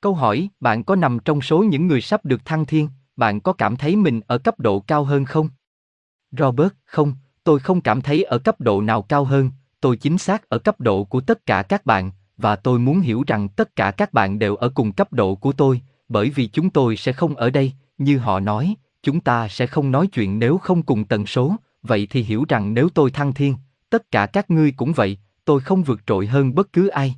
Câu 0.00 0.14
hỏi, 0.14 0.48
bạn 0.60 0.84
có 0.84 0.96
nằm 0.96 1.18
trong 1.18 1.40
số 1.40 1.62
những 1.62 1.86
người 1.86 2.00
sắp 2.00 2.24
được 2.24 2.44
thăng 2.44 2.66
thiên, 2.66 2.88
bạn 3.16 3.40
có 3.40 3.52
cảm 3.52 3.76
thấy 3.76 3.96
mình 3.96 4.20
ở 4.26 4.38
cấp 4.38 4.60
độ 4.60 4.80
cao 4.80 5.04
hơn 5.04 5.24
không? 5.24 5.48
Robert, 6.30 6.72
không, 6.84 7.14
tôi 7.44 7.60
không 7.60 7.80
cảm 7.80 8.02
thấy 8.02 8.22
ở 8.22 8.38
cấp 8.38 8.60
độ 8.60 8.80
nào 8.80 9.02
cao 9.02 9.24
hơn, 9.24 9.50
tôi 9.82 9.96
chính 9.96 10.18
xác 10.18 10.48
ở 10.48 10.58
cấp 10.58 10.80
độ 10.80 11.04
của 11.04 11.20
tất 11.20 11.46
cả 11.46 11.62
các 11.62 11.86
bạn, 11.86 12.10
và 12.36 12.56
tôi 12.56 12.78
muốn 12.78 13.00
hiểu 13.00 13.24
rằng 13.26 13.48
tất 13.48 13.76
cả 13.76 13.90
các 13.90 14.12
bạn 14.12 14.38
đều 14.38 14.56
ở 14.56 14.68
cùng 14.68 14.92
cấp 14.92 15.12
độ 15.12 15.34
của 15.34 15.52
tôi, 15.52 15.80
bởi 16.08 16.30
vì 16.30 16.46
chúng 16.46 16.70
tôi 16.70 16.96
sẽ 16.96 17.12
không 17.12 17.36
ở 17.36 17.50
đây, 17.50 17.72
như 17.98 18.18
họ 18.18 18.40
nói, 18.40 18.74
chúng 19.02 19.20
ta 19.20 19.48
sẽ 19.48 19.66
không 19.66 19.90
nói 19.90 20.06
chuyện 20.06 20.38
nếu 20.38 20.58
không 20.58 20.82
cùng 20.82 21.04
tần 21.04 21.26
số, 21.26 21.56
vậy 21.82 22.06
thì 22.10 22.22
hiểu 22.22 22.44
rằng 22.48 22.74
nếu 22.74 22.88
tôi 22.88 23.10
thăng 23.10 23.32
thiên, 23.32 23.54
tất 23.90 24.10
cả 24.10 24.26
các 24.26 24.50
ngươi 24.50 24.72
cũng 24.72 24.92
vậy, 24.92 25.18
tôi 25.44 25.60
không 25.60 25.82
vượt 25.82 26.00
trội 26.06 26.26
hơn 26.26 26.54
bất 26.54 26.72
cứ 26.72 26.88
ai. 26.88 27.14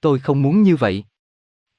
Tôi 0.00 0.18
không 0.18 0.42
muốn 0.42 0.62
như 0.62 0.76
vậy. 0.76 1.04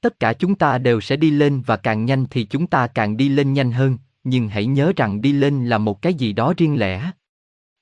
Tất 0.01 0.19
cả 0.19 0.33
chúng 0.33 0.55
ta 0.55 0.77
đều 0.77 1.01
sẽ 1.01 1.15
đi 1.15 1.31
lên 1.31 1.61
và 1.61 1.77
càng 1.77 2.05
nhanh 2.05 2.25
thì 2.29 2.43
chúng 2.45 2.67
ta 2.67 2.87
càng 2.87 3.17
đi 3.17 3.29
lên 3.29 3.53
nhanh 3.53 3.71
hơn, 3.71 3.97
nhưng 4.23 4.49
hãy 4.49 4.65
nhớ 4.65 4.93
rằng 4.95 5.21
đi 5.21 5.33
lên 5.33 5.65
là 5.65 5.77
một 5.77 6.01
cái 6.01 6.13
gì 6.13 6.33
đó 6.33 6.53
riêng 6.57 6.79
lẻ. 6.79 7.11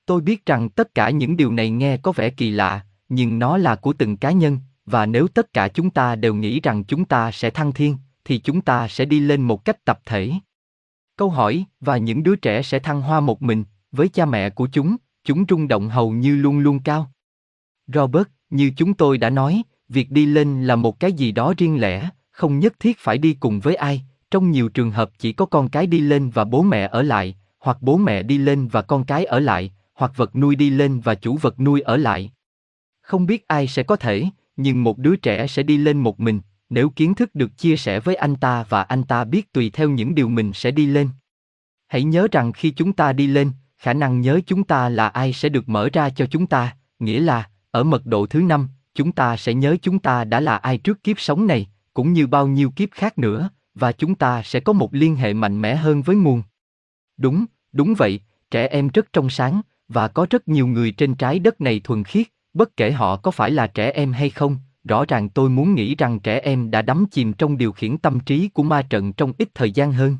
Tôi 0.06 0.20
biết 0.20 0.46
rằng 0.46 0.68
tất 0.68 0.94
cả 0.94 1.10
những 1.10 1.36
điều 1.36 1.52
này 1.52 1.70
nghe 1.70 1.96
có 1.96 2.12
vẻ 2.12 2.30
kỳ 2.30 2.50
lạ, 2.50 2.86
nhưng 3.08 3.38
nó 3.38 3.56
là 3.56 3.76
của 3.76 3.92
từng 3.92 4.16
cá 4.16 4.30
nhân, 4.30 4.58
và 4.86 5.06
nếu 5.06 5.28
tất 5.28 5.52
cả 5.52 5.68
chúng 5.68 5.90
ta 5.90 6.16
đều 6.16 6.34
nghĩ 6.34 6.60
rằng 6.60 6.84
chúng 6.84 7.04
ta 7.04 7.30
sẽ 7.30 7.50
thăng 7.50 7.72
thiên, 7.72 7.96
thì 8.24 8.38
chúng 8.38 8.60
ta 8.60 8.88
sẽ 8.88 9.04
đi 9.04 9.20
lên 9.20 9.42
một 9.42 9.64
cách 9.64 9.84
tập 9.84 10.00
thể. 10.06 10.32
Câu 11.16 11.30
hỏi, 11.30 11.64
và 11.80 11.96
những 11.96 12.22
đứa 12.22 12.36
trẻ 12.36 12.62
sẽ 12.62 12.78
thăng 12.78 13.00
hoa 13.00 13.20
một 13.20 13.42
mình, 13.42 13.64
với 13.92 14.08
cha 14.08 14.26
mẹ 14.26 14.50
của 14.50 14.68
chúng, 14.72 14.96
chúng 15.24 15.44
rung 15.48 15.68
động 15.68 15.88
hầu 15.88 16.10
như 16.10 16.36
luôn 16.36 16.58
luôn 16.58 16.78
cao. 16.82 17.10
Robert, 17.86 18.26
như 18.50 18.72
chúng 18.76 18.94
tôi 18.94 19.18
đã 19.18 19.30
nói, 19.30 19.62
việc 19.88 20.10
đi 20.10 20.26
lên 20.26 20.64
là 20.64 20.76
một 20.76 21.00
cái 21.00 21.12
gì 21.12 21.32
đó 21.32 21.54
riêng 21.58 21.80
lẻ, 21.80 22.08
không 22.30 22.58
nhất 22.58 22.74
thiết 22.80 22.98
phải 22.98 23.18
đi 23.18 23.34
cùng 23.40 23.60
với 23.60 23.74
ai, 23.74 24.02
trong 24.30 24.50
nhiều 24.50 24.68
trường 24.68 24.90
hợp 24.90 25.10
chỉ 25.18 25.32
có 25.32 25.46
con 25.46 25.68
cái 25.68 25.86
đi 25.86 26.00
lên 26.00 26.30
và 26.30 26.44
bố 26.44 26.62
mẹ 26.62 26.88
ở 26.92 27.02
lại, 27.02 27.36
hoặc 27.58 27.78
bố 27.80 27.96
mẹ 27.96 28.22
đi 28.22 28.38
lên 28.38 28.68
và 28.68 28.82
con 28.82 29.04
cái 29.04 29.24
ở 29.24 29.40
lại, 29.40 29.72
hoặc 29.94 30.12
vật 30.16 30.36
nuôi 30.36 30.56
đi 30.56 30.70
lên 30.70 31.00
và 31.00 31.14
chủ 31.14 31.36
vật 31.36 31.60
nuôi 31.60 31.80
ở 31.80 31.96
lại. 31.96 32.32
Không 33.00 33.26
biết 33.26 33.48
ai 33.48 33.66
sẽ 33.66 33.82
có 33.82 33.96
thể, 33.96 34.24
nhưng 34.56 34.84
một 34.84 34.98
đứa 34.98 35.16
trẻ 35.16 35.46
sẽ 35.46 35.62
đi 35.62 35.76
lên 35.76 35.98
một 35.98 36.20
mình, 36.20 36.40
nếu 36.70 36.90
kiến 36.90 37.14
thức 37.14 37.34
được 37.34 37.58
chia 37.58 37.76
sẻ 37.76 38.00
với 38.00 38.14
anh 38.14 38.36
ta 38.36 38.64
và 38.68 38.82
anh 38.82 39.02
ta 39.02 39.24
biết 39.24 39.52
tùy 39.52 39.70
theo 39.70 39.90
những 39.90 40.14
điều 40.14 40.28
mình 40.28 40.52
sẽ 40.54 40.70
đi 40.70 40.86
lên. 40.86 41.08
Hãy 41.86 42.04
nhớ 42.04 42.28
rằng 42.32 42.52
khi 42.52 42.70
chúng 42.70 42.92
ta 42.92 43.12
đi 43.12 43.26
lên, 43.26 43.50
khả 43.78 43.92
năng 43.92 44.20
nhớ 44.20 44.40
chúng 44.46 44.64
ta 44.64 44.88
là 44.88 45.08
ai 45.08 45.32
sẽ 45.32 45.48
được 45.48 45.68
mở 45.68 45.88
ra 45.92 46.10
cho 46.10 46.26
chúng 46.26 46.46
ta, 46.46 46.76
nghĩa 46.98 47.20
là, 47.20 47.48
ở 47.70 47.84
mật 47.84 48.06
độ 48.06 48.26
thứ 48.26 48.40
năm, 48.40 48.68
chúng 48.94 49.12
ta 49.12 49.36
sẽ 49.36 49.54
nhớ 49.54 49.76
chúng 49.82 49.98
ta 49.98 50.24
đã 50.24 50.40
là 50.40 50.56
ai 50.56 50.78
trước 50.78 51.02
kiếp 51.02 51.20
sống 51.20 51.46
này, 51.46 51.66
cũng 51.94 52.12
như 52.12 52.26
bao 52.26 52.46
nhiêu 52.46 52.70
kiếp 52.70 52.88
khác 52.92 53.18
nữa, 53.18 53.50
và 53.74 53.92
chúng 53.92 54.14
ta 54.14 54.42
sẽ 54.42 54.60
có 54.60 54.72
một 54.72 54.94
liên 54.94 55.16
hệ 55.16 55.32
mạnh 55.32 55.60
mẽ 55.60 55.76
hơn 55.76 56.02
với 56.02 56.16
nguồn. 56.16 56.42
Đúng, 57.16 57.44
đúng 57.72 57.94
vậy, 57.94 58.20
trẻ 58.50 58.66
em 58.66 58.88
rất 58.88 59.12
trong 59.12 59.30
sáng, 59.30 59.60
và 59.88 60.08
có 60.08 60.26
rất 60.30 60.48
nhiều 60.48 60.66
người 60.66 60.90
trên 60.90 61.14
trái 61.14 61.38
đất 61.38 61.60
này 61.60 61.80
thuần 61.84 62.04
khiết, 62.04 62.26
bất 62.54 62.76
kể 62.76 62.92
họ 62.92 63.16
có 63.16 63.30
phải 63.30 63.50
là 63.50 63.66
trẻ 63.66 63.90
em 63.90 64.12
hay 64.12 64.30
không, 64.30 64.58
rõ 64.84 65.04
ràng 65.08 65.28
tôi 65.28 65.50
muốn 65.50 65.74
nghĩ 65.74 65.94
rằng 65.94 66.20
trẻ 66.20 66.40
em 66.40 66.70
đã 66.70 66.82
đắm 66.82 67.06
chìm 67.10 67.32
trong 67.32 67.58
điều 67.58 67.72
khiển 67.72 67.98
tâm 67.98 68.20
trí 68.20 68.48
của 68.48 68.62
ma 68.62 68.82
trận 68.82 69.12
trong 69.12 69.32
ít 69.38 69.48
thời 69.54 69.70
gian 69.70 69.92
hơn. 69.92 70.16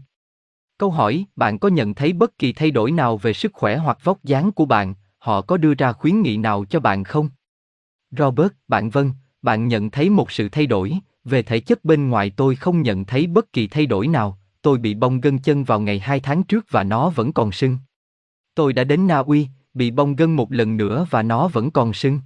Câu 0.78 0.90
hỏi, 0.90 1.24
bạn 1.36 1.58
có 1.58 1.68
nhận 1.68 1.94
thấy 1.94 2.12
bất 2.12 2.38
kỳ 2.38 2.52
thay 2.52 2.70
đổi 2.70 2.90
nào 2.92 3.16
về 3.16 3.32
sức 3.32 3.52
khỏe 3.52 3.76
hoặc 3.76 3.98
vóc 4.04 4.24
dáng 4.24 4.52
của 4.52 4.64
bạn, 4.64 4.94
họ 5.18 5.40
có 5.40 5.56
đưa 5.56 5.74
ra 5.74 5.92
khuyến 5.92 6.22
nghị 6.22 6.36
nào 6.36 6.64
cho 6.64 6.80
bạn 6.80 7.04
không? 7.04 7.28
Robert, 8.10 8.52
bạn 8.68 8.90
vâng, 8.90 9.12
bạn 9.42 9.68
nhận 9.68 9.90
thấy 9.90 10.10
một 10.10 10.30
sự 10.30 10.48
thay 10.48 10.66
đổi, 10.66 10.92
về 11.24 11.42
thể 11.42 11.60
chất 11.60 11.84
bên 11.84 12.08
ngoài 12.08 12.30
tôi 12.36 12.56
không 12.56 12.82
nhận 12.82 13.04
thấy 13.04 13.26
bất 13.26 13.52
kỳ 13.52 13.66
thay 13.66 13.86
đổi 13.86 14.08
nào, 14.08 14.38
tôi 14.62 14.78
bị 14.78 14.94
bong 14.94 15.20
gân 15.20 15.38
chân 15.38 15.64
vào 15.64 15.80
ngày 15.80 15.98
2 15.98 16.20
tháng 16.20 16.42
trước 16.42 16.66
và 16.70 16.82
nó 16.82 17.10
vẫn 17.10 17.32
còn 17.32 17.52
sưng. 17.52 17.78
Tôi 18.54 18.72
đã 18.72 18.84
đến 18.84 19.06
Na 19.06 19.18
Uy, 19.18 19.48
bị 19.74 19.90
bong 19.90 20.16
gân 20.16 20.32
một 20.32 20.52
lần 20.52 20.76
nữa 20.76 21.06
và 21.10 21.22
nó 21.22 21.48
vẫn 21.48 21.70
còn 21.70 21.92
sưng. 21.92 22.20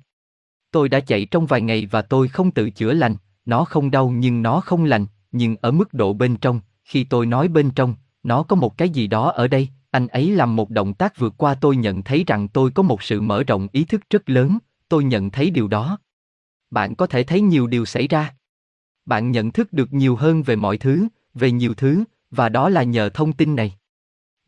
Tôi 0.70 0.88
đã 0.88 1.00
chạy 1.00 1.24
trong 1.24 1.46
vài 1.46 1.60
ngày 1.60 1.88
và 1.90 2.02
tôi 2.02 2.28
không 2.28 2.50
tự 2.50 2.70
chữa 2.70 2.92
lành, 2.92 3.16
nó 3.44 3.64
không 3.64 3.90
đau 3.90 4.10
nhưng 4.10 4.42
nó 4.42 4.60
không 4.60 4.84
lành, 4.84 5.06
nhưng 5.32 5.56
ở 5.60 5.70
mức 5.70 5.94
độ 5.94 6.12
bên 6.12 6.36
trong, 6.36 6.60
khi 6.84 7.04
tôi 7.04 7.26
nói 7.26 7.48
bên 7.48 7.70
trong, 7.70 7.94
nó 8.22 8.42
có 8.42 8.56
một 8.56 8.78
cái 8.78 8.88
gì 8.88 9.06
đó 9.06 9.30
ở 9.30 9.48
đây, 9.48 9.68
anh 9.90 10.08
ấy 10.08 10.30
làm 10.30 10.56
một 10.56 10.70
động 10.70 10.94
tác 10.94 11.18
vượt 11.18 11.34
qua 11.36 11.54
tôi 11.54 11.76
nhận 11.76 12.02
thấy 12.02 12.24
rằng 12.26 12.48
tôi 12.48 12.70
có 12.70 12.82
một 12.82 13.02
sự 13.02 13.20
mở 13.20 13.42
rộng 13.42 13.68
ý 13.72 13.84
thức 13.84 14.00
rất 14.10 14.30
lớn, 14.30 14.58
tôi 14.88 15.04
nhận 15.04 15.30
thấy 15.30 15.50
điều 15.50 15.68
đó. 15.68 15.98
Bạn 16.70 16.94
có 16.94 17.06
thể 17.06 17.22
thấy 17.22 17.40
nhiều 17.40 17.66
điều 17.66 17.84
xảy 17.84 18.08
ra. 18.08 18.34
Bạn 19.06 19.30
nhận 19.30 19.52
thức 19.52 19.72
được 19.72 19.92
nhiều 19.92 20.16
hơn 20.16 20.42
về 20.42 20.56
mọi 20.56 20.78
thứ, 20.78 21.08
về 21.34 21.50
nhiều 21.50 21.74
thứ, 21.74 22.04
và 22.30 22.48
đó 22.48 22.68
là 22.68 22.82
nhờ 22.82 23.08
thông 23.08 23.32
tin 23.32 23.56
này. 23.56 23.74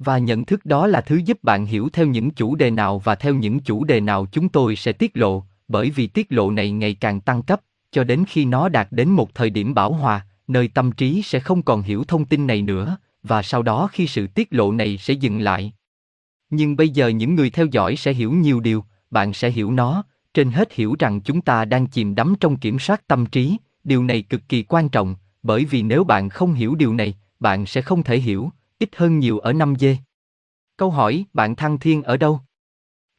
Và 0.01 0.19
nhận 0.19 0.45
thức 0.45 0.67
đó 0.67 0.87
là 0.87 1.01
thứ 1.01 1.17
giúp 1.17 1.45
bạn 1.45 1.67
hiểu 1.67 1.89
theo 1.93 2.07
những 2.07 2.31
chủ 2.31 2.55
đề 2.55 2.71
nào 2.71 2.99
và 2.99 3.15
theo 3.15 3.35
những 3.35 3.61
chủ 3.61 3.85
đề 3.85 4.01
nào 4.01 4.27
chúng 4.33 4.49
tôi 4.49 4.77
sẽ 4.77 4.93
tiết 4.93 5.17
lộ, 5.17 5.45
bởi 5.69 5.91
vì 5.91 6.07
tiết 6.07 6.33
lộ 6.33 6.51
này 6.51 6.71
ngày 6.71 6.95
càng 6.95 7.21
tăng 7.21 7.43
cấp, 7.43 7.61
cho 7.93 8.05
đến 8.05 8.25
khi 8.29 8.45
nó 8.45 8.69
đạt 8.69 8.89
đến 8.91 9.09
một 9.09 9.35
thời 9.35 9.51
điểm 9.51 9.75
bảo 9.75 9.93
hòa, 9.93 10.27
nơi 10.49 10.69
tâm 10.69 10.93
trí 10.93 11.23
sẽ 11.23 11.41
không 11.41 11.63
còn 11.63 11.83
hiểu 11.83 12.05
thông 12.05 12.25
tin 12.25 12.47
này 12.47 12.63
nữa, 12.63 12.97
và 13.23 13.43
sau 13.43 13.63
đó 13.63 13.89
khi 13.93 14.07
sự 14.07 14.27
tiết 14.27 14.49
lộ 14.51 14.73
này 14.73 14.99
sẽ 14.99 15.15
dừng 15.15 15.41
lại. 15.41 15.73
Nhưng 16.51 16.77
bây 16.77 16.89
giờ 16.89 17.09
những 17.09 17.35
người 17.35 17.51
theo 17.51 17.67
dõi 17.67 17.97
sẽ 17.97 18.13
hiểu 18.13 18.33
nhiều 18.33 18.61
điều, 18.61 18.85
bạn 19.11 19.33
sẽ 19.33 19.51
hiểu 19.51 19.71
nó, 19.71 20.05
trên 20.35 20.51
hết 20.51 20.73
hiểu 20.73 20.97
rằng 20.99 21.21
chúng 21.21 21.41
ta 21.41 21.65
đang 21.65 21.87
chìm 21.87 22.15
đắm 22.15 22.35
trong 22.41 22.57
kiểm 22.57 22.79
soát 22.79 23.07
tâm 23.07 23.27
trí, 23.27 23.57
điều 23.85 24.05
này 24.05 24.23
cực 24.23 24.49
kỳ 24.49 24.63
quan 24.63 24.89
trọng, 24.89 25.17
bởi 25.43 25.65
vì 25.65 25.83
nếu 25.83 26.05
bạn 26.05 26.29
không 26.29 26.53
hiểu 26.53 26.75
điều 26.75 26.95
này, 26.95 27.15
bạn 27.41 27.67
sẽ 27.67 27.83
không 27.83 28.03
thể 28.03 28.19
hiểu, 28.19 28.51
ít 28.81 28.97
hơn 28.97 29.19
nhiều 29.19 29.39
ở 29.39 29.53
năm 29.53 29.75
d 29.79 29.85
Câu 30.77 30.91
hỏi, 30.91 31.25
bạn 31.33 31.57
thăng 31.57 31.79
thiên 31.79 32.03
ở 32.03 32.17
đâu? 32.17 32.41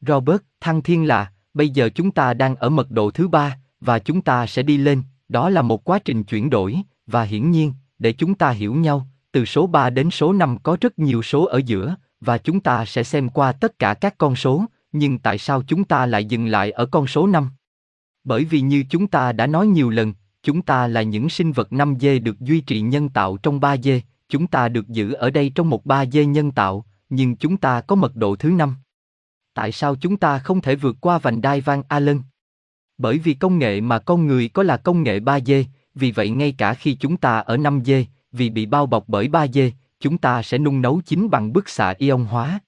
Robert, 0.07 0.41
thăng 0.61 0.81
thiên 0.81 1.07
là, 1.07 1.31
bây 1.53 1.69
giờ 1.69 1.89
chúng 1.95 2.11
ta 2.11 2.33
đang 2.33 2.55
ở 2.55 2.69
mật 2.69 2.91
độ 2.91 3.11
thứ 3.11 3.27
ba, 3.27 3.57
và 3.79 3.99
chúng 3.99 4.21
ta 4.21 4.47
sẽ 4.47 4.63
đi 4.63 4.77
lên, 4.77 5.03
đó 5.29 5.49
là 5.49 5.61
một 5.61 5.83
quá 5.83 5.99
trình 5.99 6.23
chuyển 6.23 6.49
đổi, 6.49 6.77
và 7.07 7.23
hiển 7.23 7.51
nhiên, 7.51 7.73
để 7.99 8.13
chúng 8.13 8.35
ta 8.35 8.49
hiểu 8.49 8.75
nhau, 8.75 9.07
từ 9.31 9.45
số 9.45 9.67
3 9.67 9.89
đến 9.89 10.11
số 10.11 10.33
5 10.33 10.57
có 10.63 10.77
rất 10.81 10.99
nhiều 10.99 11.21
số 11.21 11.45
ở 11.45 11.61
giữa, 11.65 11.95
và 12.21 12.37
chúng 12.37 12.59
ta 12.59 12.85
sẽ 12.85 13.03
xem 13.03 13.29
qua 13.29 13.51
tất 13.51 13.79
cả 13.79 13.93
các 13.93 14.17
con 14.17 14.35
số, 14.35 14.65
nhưng 14.91 15.19
tại 15.19 15.37
sao 15.37 15.63
chúng 15.67 15.83
ta 15.83 16.05
lại 16.05 16.25
dừng 16.25 16.47
lại 16.47 16.71
ở 16.71 16.85
con 16.85 17.07
số 17.07 17.27
5? 17.27 17.49
Bởi 18.23 18.45
vì 18.45 18.61
như 18.61 18.83
chúng 18.89 19.07
ta 19.07 19.31
đã 19.31 19.47
nói 19.47 19.67
nhiều 19.67 19.89
lần, 19.89 20.13
chúng 20.43 20.61
ta 20.61 20.87
là 20.87 21.01
những 21.01 21.29
sinh 21.29 21.51
vật 21.51 21.67
5D 21.71 22.23
được 22.23 22.39
duy 22.39 22.61
trì 22.61 22.81
nhân 22.81 23.09
tạo 23.09 23.37
trong 23.37 23.59
3D, 23.59 23.99
chúng 24.31 24.47
ta 24.47 24.69
được 24.69 24.87
giữ 24.87 25.13
ở 25.13 25.29
đây 25.29 25.51
trong 25.55 25.69
một 25.69 25.85
ba 25.85 26.05
dê 26.05 26.25
nhân 26.25 26.51
tạo, 26.51 26.85
nhưng 27.09 27.35
chúng 27.35 27.57
ta 27.57 27.81
có 27.81 27.95
mật 27.95 28.15
độ 28.15 28.35
thứ 28.35 28.49
năm. 28.49 28.75
Tại 29.53 29.71
sao 29.71 29.95
chúng 29.95 30.17
ta 30.17 30.39
không 30.39 30.61
thể 30.61 30.75
vượt 30.75 30.95
qua 31.01 31.17
vành 31.17 31.41
đai 31.41 31.61
Van 31.61 31.83
Allen? 31.87 32.21
Bởi 32.97 33.17
vì 33.17 33.33
công 33.33 33.59
nghệ 33.59 33.81
mà 33.81 33.99
con 33.99 34.27
người 34.27 34.47
có 34.47 34.63
là 34.63 34.77
công 34.77 35.03
nghệ 35.03 35.19
3D, 35.19 35.63
vì 35.95 36.11
vậy 36.11 36.29
ngay 36.29 36.51
cả 36.57 36.73
khi 36.73 36.95
chúng 36.95 37.17
ta 37.17 37.39
ở 37.39 37.57
5D, 37.57 38.05
vì 38.31 38.49
bị 38.49 38.65
bao 38.65 38.85
bọc 38.85 39.03
bởi 39.07 39.27
3D, 39.27 39.71
chúng 39.99 40.17
ta 40.17 40.41
sẽ 40.41 40.57
nung 40.57 40.81
nấu 40.81 41.01
chính 41.05 41.29
bằng 41.29 41.53
bức 41.53 41.69
xạ 41.69 41.93
ion 41.97 42.25
hóa. 42.25 42.59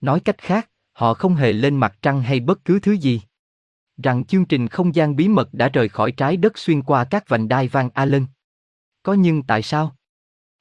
Nói 0.00 0.20
cách 0.20 0.38
khác, 0.38 0.70
họ 0.92 1.14
không 1.14 1.34
hề 1.34 1.52
lên 1.52 1.76
mặt 1.76 1.98
trăng 2.02 2.22
hay 2.22 2.40
bất 2.40 2.64
cứ 2.64 2.80
thứ 2.80 2.92
gì. 2.92 3.20
Rằng 4.02 4.24
chương 4.24 4.44
trình 4.44 4.68
không 4.68 4.94
gian 4.94 5.16
bí 5.16 5.28
mật 5.28 5.54
đã 5.54 5.68
rời 5.68 5.88
khỏi 5.88 6.12
trái 6.12 6.36
đất 6.36 6.58
xuyên 6.58 6.82
qua 6.82 7.04
các 7.04 7.28
vành 7.28 7.48
đai 7.48 7.68
Van 7.68 7.88
Allen. 7.94 8.26
Có 9.02 9.12
nhưng 9.12 9.42
tại 9.42 9.62
sao? 9.62 9.97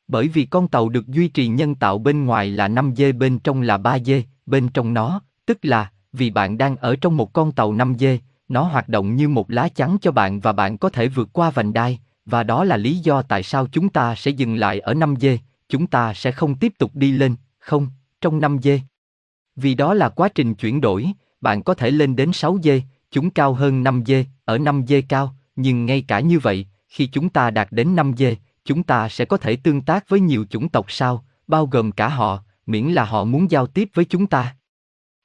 Bởi 0.08 0.28
vì 0.28 0.46
con 0.46 0.68
tàu 0.68 0.90
được 0.90 1.08
duy 1.08 1.28
trì 1.28 1.48
nhân 1.48 1.76
tạo 1.76 1.98
bên 1.98 2.26
ngoài 2.26 2.50
là 2.50 2.68
5 2.68 2.94
dê 2.96 3.12
bên 3.12 3.40
trong 3.40 3.62
là 3.62 3.78
3 3.78 4.00
dê, 4.00 4.24
bên 4.46 4.70
trong 4.70 4.94
nó, 4.94 5.22
tức 5.46 5.58
là, 5.62 5.92
vì 6.14 6.30
bạn 6.30 6.58
đang 6.58 6.78
ở 6.78 6.96
trong 6.96 7.18
một 7.18 7.34
con 7.34 7.52
tàu 7.52 7.74
5 7.74 7.96
dê, 8.00 8.20
nó 8.50 8.64
hoạt 8.64 8.90
động 8.90 9.16
như 9.16 9.30
một 9.30 9.52
lá 9.52 9.70
chắn 9.70 9.98
cho 10.02 10.12
bạn 10.12 10.40
và 10.40 10.52
bạn 10.52 10.78
có 10.78 10.90
thể 10.90 11.08
vượt 11.08 11.30
qua 11.34 11.50
vành 11.50 11.74
đai, 11.74 12.00
và 12.26 12.44
đó 12.44 12.64
là 12.64 12.78
lý 12.78 12.98
do 12.98 13.22
tại 13.22 13.44
sao 13.44 13.68
chúng 13.72 13.90
ta 13.90 14.16
sẽ 14.16 14.32
dừng 14.32 14.56
lại 14.56 14.80
ở 14.80 14.94
5 14.94 15.16
dê, 15.20 15.38
chúng 15.70 15.88
ta 15.88 16.14
sẽ 16.14 16.32
không 16.32 16.56
tiếp 16.56 16.74
tục 16.78 16.92
đi 16.94 17.12
lên, 17.12 17.36
không, 17.60 17.88
trong 18.22 18.40
5 18.40 18.58
dê. 18.62 18.80
Vì 19.56 19.76
đó 19.76 19.94
là 19.94 20.10
quá 20.10 20.30
trình 20.30 20.56
chuyển 20.56 20.82
đổi, 20.82 21.12
bạn 21.42 21.64
có 21.64 21.74
thể 21.74 21.92
lên 21.92 22.16
đến 22.16 22.34
6 22.34 22.58
dê, 22.64 22.82
chúng 23.12 23.30
cao 23.30 23.54
hơn 23.54 23.84
5 23.84 24.04
dê, 24.06 24.26
ở 24.46 24.58
5 24.58 24.84
dê 24.88 25.02
cao, 25.02 25.36
nhưng 25.56 25.86
ngay 25.86 26.02
cả 26.08 26.20
như 26.20 26.40
vậy, 26.40 26.66
khi 26.88 27.08
chúng 27.08 27.30
ta 27.30 27.52
đạt 27.52 27.68
đến 27.72 27.96
5 27.96 28.14
dê, 28.18 28.36
chúng 28.68 28.84
ta 28.84 29.10
sẽ 29.10 29.26
có 29.26 29.38
thể 29.38 29.56
tương 29.56 29.82
tác 29.82 30.10
với 30.10 30.20
nhiều 30.20 30.46
chủng 30.50 30.70
tộc 30.70 30.86
sao, 30.92 31.26
bao 31.48 31.66
gồm 31.66 31.92
cả 31.92 32.10
họ, 32.10 32.44
miễn 32.66 32.86
là 32.86 33.06
họ 33.06 33.24
muốn 33.24 33.52
giao 33.52 33.68
tiếp 33.68 33.90
với 33.94 34.06
chúng 34.06 34.28
ta. 34.28 34.56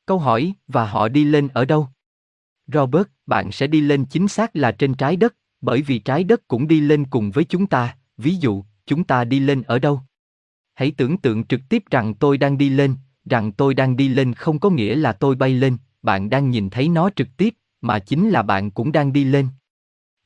Câu 0.06 0.18
hỏi, 0.18 0.52
và 0.68 0.86
họ 0.86 1.08
đi 1.08 1.24
lên 1.24 1.48
ở 1.48 1.64
đâu? 1.64 1.88
Robert, 2.66 3.08
bạn 3.26 3.52
sẽ 3.52 3.66
đi 3.66 3.80
lên 3.80 4.04
chính 4.04 4.28
xác 4.28 4.56
là 4.56 4.72
trên 4.72 4.94
trái 4.94 5.16
đất, 5.16 5.34
bởi 5.60 5.82
vì 5.82 5.98
trái 5.98 6.24
đất 6.24 6.48
cũng 6.48 6.68
đi 6.68 6.80
lên 6.80 7.04
cùng 7.04 7.30
với 7.30 7.44
chúng 7.44 7.66
ta, 7.66 7.96
ví 8.16 8.36
dụ, 8.36 8.64
chúng 8.86 9.04
ta 9.04 9.24
đi 9.24 9.40
lên 9.40 9.62
ở 9.62 9.78
đâu? 9.78 10.00
Hãy 10.74 10.92
tưởng 10.96 11.18
tượng 11.18 11.44
trực 11.44 11.60
tiếp 11.68 11.82
rằng 11.90 12.14
tôi 12.14 12.38
đang 12.38 12.58
đi 12.58 12.68
lên, 12.68 12.96
rằng 13.24 13.52
tôi 13.52 13.74
đang 13.74 13.96
đi 13.96 14.08
lên 14.08 14.34
không 14.34 14.58
có 14.58 14.70
nghĩa 14.70 14.96
là 14.96 15.12
tôi 15.12 15.34
bay 15.34 15.54
lên, 15.54 15.76
bạn 16.02 16.30
đang 16.30 16.50
nhìn 16.50 16.70
thấy 16.70 16.88
nó 16.88 17.10
trực 17.16 17.28
tiếp, 17.36 17.54
mà 17.80 17.98
chính 17.98 18.30
là 18.30 18.42
bạn 18.42 18.70
cũng 18.70 18.92
đang 18.92 19.12
đi 19.12 19.24
lên. 19.24 19.48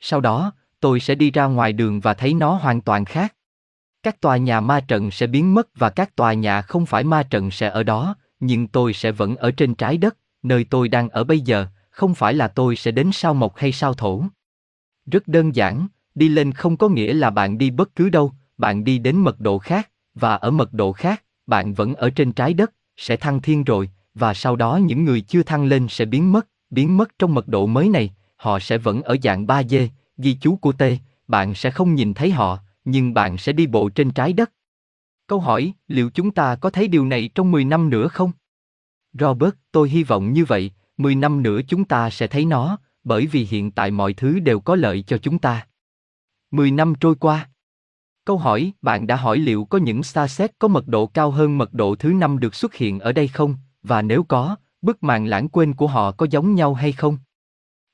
Sau 0.00 0.20
đó, 0.20 0.52
tôi 0.80 1.00
sẽ 1.00 1.14
đi 1.14 1.30
ra 1.30 1.44
ngoài 1.44 1.72
đường 1.72 2.00
và 2.00 2.14
thấy 2.14 2.34
nó 2.34 2.54
hoàn 2.54 2.80
toàn 2.80 3.04
khác. 3.04 3.34
Các 4.02 4.20
tòa 4.20 4.36
nhà 4.36 4.60
ma 4.60 4.80
trận 4.80 5.10
sẽ 5.10 5.26
biến 5.26 5.54
mất 5.54 5.68
và 5.74 5.90
các 5.90 6.16
tòa 6.16 6.32
nhà 6.32 6.62
không 6.62 6.86
phải 6.86 7.04
ma 7.04 7.22
trận 7.22 7.50
sẽ 7.50 7.68
ở 7.68 7.82
đó, 7.82 8.16
nhưng 8.40 8.68
tôi 8.68 8.92
sẽ 8.92 9.12
vẫn 9.12 9.36
ở 9.36 9.50
trên 9.50 9.74
trái 9.74 9.98
đất, 9.98 10.16
nơi 10.42 10.64
tôi 10.64 10.88
đang 10.88 11.08
ở 11.08 11.24
bây 11.24 11.40
giờ, 11.40 11.66
không 11.90 12.14
phải 12.14 12.34
là 12.34 12.48
tôi 12.48 12.76
sẽ 12.76 12.90
đến 12.90 13.10
sao 13.12 13.34
mộc 13.34 13.56
hay 13.56 13.72
sao 13.72 13.94
thổ. 13.94 14.24
Rất 15.06 15.28
đơn 15.28 15.54
giản, 15.54 15.86
đi 16.14 16.28
lên 16.28 16.52
không 16.52 16.76
có 16.76 16.88
nghĩa 16.88 17.12
là 17.12 17.30
bạn 17.30 17.58
đi 17.58 17.70
bất 17.70 17.94
cứ 17.94 18.08
đâu, 18.08 18.32
bạn 18.58 18.84
đi 18.84 18.98
đến 18.98 19.16
mật 19.16 19.40
độ 19.40 19.58
khác, 19.58 19.90
và 20.14 20.34
ở 20.34 20.50
mật 20.50 20.72
độ 20.72 20.92
khác, 20.92 21.22
bạn 21.46 21.74
vẫn 21.74 21.94
ở 21.94 22.10
trên 22.10 22.32
trái 22.32 22.54
đất, 22.54 22.72
sẽ 22.96 23.16
thăng 23.16 23.42
thiên 23.42 23.64
rồi, 23.64 23.90
và 24.14 24.34
sau 24.34 24.56
đó 24.56 24.76
những 24.76 25.04
người 25.04 25.20
chưa 25.20 25.42
thăng 25.42 25.64
lên 25.64 25.88
sẽ 25.88 26.04
biến 26.04 26.32
mất, 26.32 26.46
biến 26.70 26.96
mất 26.96 27.18
trong 27.18 27.34
mật 27.34 27.48
độ 27.48 27.66
mới 27.66 27.88
này, 27.88 28.14
họ 28.36 28.58
sẽ 28.58 28.78
vẫn 28.78 29.02
ở 29.02 29.16
dạng 29.22 29.46
3D, 29.46 29.88
ghi 30.16 30.36
chú 30.40 30.56
của 30.56 30.72
T, 30.72 30.82
bạn 31.28 31.54
sẽ 31.54 31.70
không 31.70 31.94
nhìn 31.94 32.14
thấy 32.14 32.30
họ, 32.30 32.58
nhưng 32.84 33.14
bạn 33.14 33.38
sẽ 33.38 33.52
đi 33.52 33.66
bộ 33.66 33.88
trên 33.88 34.10
trái 34.10 34.32
đất. 34.32 34.52
Câu 35.26 35.40
hỏi, 35.40 35.72
liệu 35.88 36.10
chúng 36.10 36.30
ta 36.30 36.56
có 36.56 36.70
thấy 36.70 36.88
điều 36.88 37.06
này 37.06 37.30
trong 37.34 37.50
10 37.50 37.64
năm 37.64 37.90
nữa 37.90 38.08
không? 38.08 38.32
Robert, 39.12 39.54
tôi 39.72 39.88
hy 39.88 40.02
vọng 40.02 40.32
như 40.32 40.44
vậy, 40.44 40.70
10 40.96 41.14
năm 41.14 41.42
nữa 41.42 41.60
chúng 41.68 41.84
ta 41.84 42.10
sẽ 42.10 42.26
thấy 42.26 42.44
nó, 42.44 42.78
bởi 43.04 43.26
vì 43.26 43.44
hiện 43.50 43.70
tại 43.70 43.90
mọi 43.90 44.12
thứ 44.12 44.38
đều 44.38 44.60
có 44.60 44.76
lợi 44.76 45.02
cho 45.02 45.18
chúng 45.18 45.38
ta. 45.38 45.66
10 46.50 46.70
năm 46.70 46.94
trôi 47.00 47.14
qua. 47.14 47.48
Câu 48.24 48.38
hỏi, 48.38 48.72
bạn 48.82 49.06
đã 49.06 49.16
hỏi 49.16 49.38
liệu 49.38 49.64
có 49.64 49.78
những 49.78 50.02
xa 50.02 50.28
xét 50.28 50.58
có 50.58 50.68
mật 50.68 50.88
độ 50.88 51.06
cao 51.06 51.30
hơn 51.30 51.58
mật 51.58 51.74
độ 51.74 51.94
thứ 51.94 52.12
năm 52.12 52.38
được 52.38 52.54
xuất 52.54 52.74
hiện 52.74 53.00
ở 53.00 53.12
đây 53.12 53.28
không, 53.28 53.56
và 53.82 54.02
nếu 54.02 54.22
có, 54.22 54.56
bức 54.82 55.02
màn 55.02 55.26
lãng 55.26 55.48
quên 55.48 55.74
của 55.74 55.86
họ 55.86 56.12
có 56.12 56.26
giống 56.30 56.54
nhau 56.54 56.74
hay 56.74 56.92
không? 56.92 57.18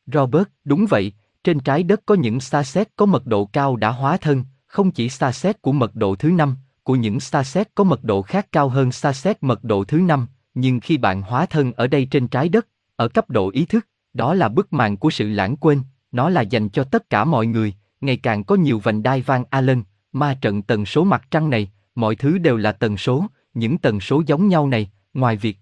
Robert, 0.07 0.49
đúng 0.65 0.87
vậy, 0.89 1.13
trên 1.45 1.61
trái 1.61 1.83
đất 1.83 2.01
có 2.07 2.15
những 2.15 2.41
xa 2.41 2.63
xét 2.63 2.89
có 2.97 3.07
mật 3.07 3.27
độ 3.27 3.45
cao 3.45 3.77
đã 3.77 3.91
hóa 3.91 4.17
thân, 4.17 4.45
không 4.67 4.91
chỉ 4.91 5.09
xa 5.09 5.33
xét 5.33 5.63
của 5.63 5.73
mật 5.73 5.95
độ 5.95 6.15
thứ 6.15 6.31
năm, 6.31 6.57
của 6.83 6.95
những 6.95 7.21
xa 7.21 7.43
xét 7.43 7.75
có 7.75 7.85
mật 7.85 8.05
độ 8.05 8.23
khác 8.23 8.47
cao 8.53 8.69
hơn 8.69 8.93
xa 8.93 9.13
xét 9.13 9.43
mật 9.43 9.65
độ 9.65 9.85
thứ 9.85 9.99
năm, 9.99 10.27
nhưng 10.55 10.81
khi 10.81 10.97
bạn 10.97 11.23
hóa 11.23 11.47
thân 11.47 11.73
ở 11.73 11.87
đây 11.87 12.09
trên 12.11 12.29
trái 12.29 12.49
đất, 12.49 12.69
ở 12.97 13.09
cấp 13.09 13.31
độ 13.31 13.51
ý 13.51 13.65
thức, 13.65 13.87
đó 14.15 14.35
là 14.35 14.49
bức 14.49 14.73
màn 14.73 14.97
của 14.97 15.11
sự 15.11 15.29
lãng 15.29 15.57
quên, 15.57 15.81
nó 16.13 16.29
là 16.29 16.41
dành 16.41 16.69
cho 16.69 16.85
tất 16.85 17.11
cả 17.11 17.25
mọi 17.25 17.47
người, 17.47 17.75
ngày 18.01 18.17
càng 18.17 18.45
có 18.45 18.55
nhiều 18.55 18.79
vành 18.79 19.03
đai 19.03 19.23
Van 19.23 19.45
Allen, 19.51 19.83
ma 20.13 20.39
trận 20.41 20.63
tần 20.63 20.87
số 20.87 21.05
mặt 21.05 21.23
trăng 21.31 21.51
này, 21.51 21.71
mọi 21.95 22.17
thứ 22.17 22.39
đều 22.39 22.57
là 22.57 22.73
tần 22.73 22.97
số, 22.97 23.27
những 23.55 23.79
tần 23.79 24.01
số 24.01 24.23
giống 24.27 24.49
nhau 24.49 24.67
này, 24.67 24.91
ngoài 25.15 25.37
việc 25.37 25.59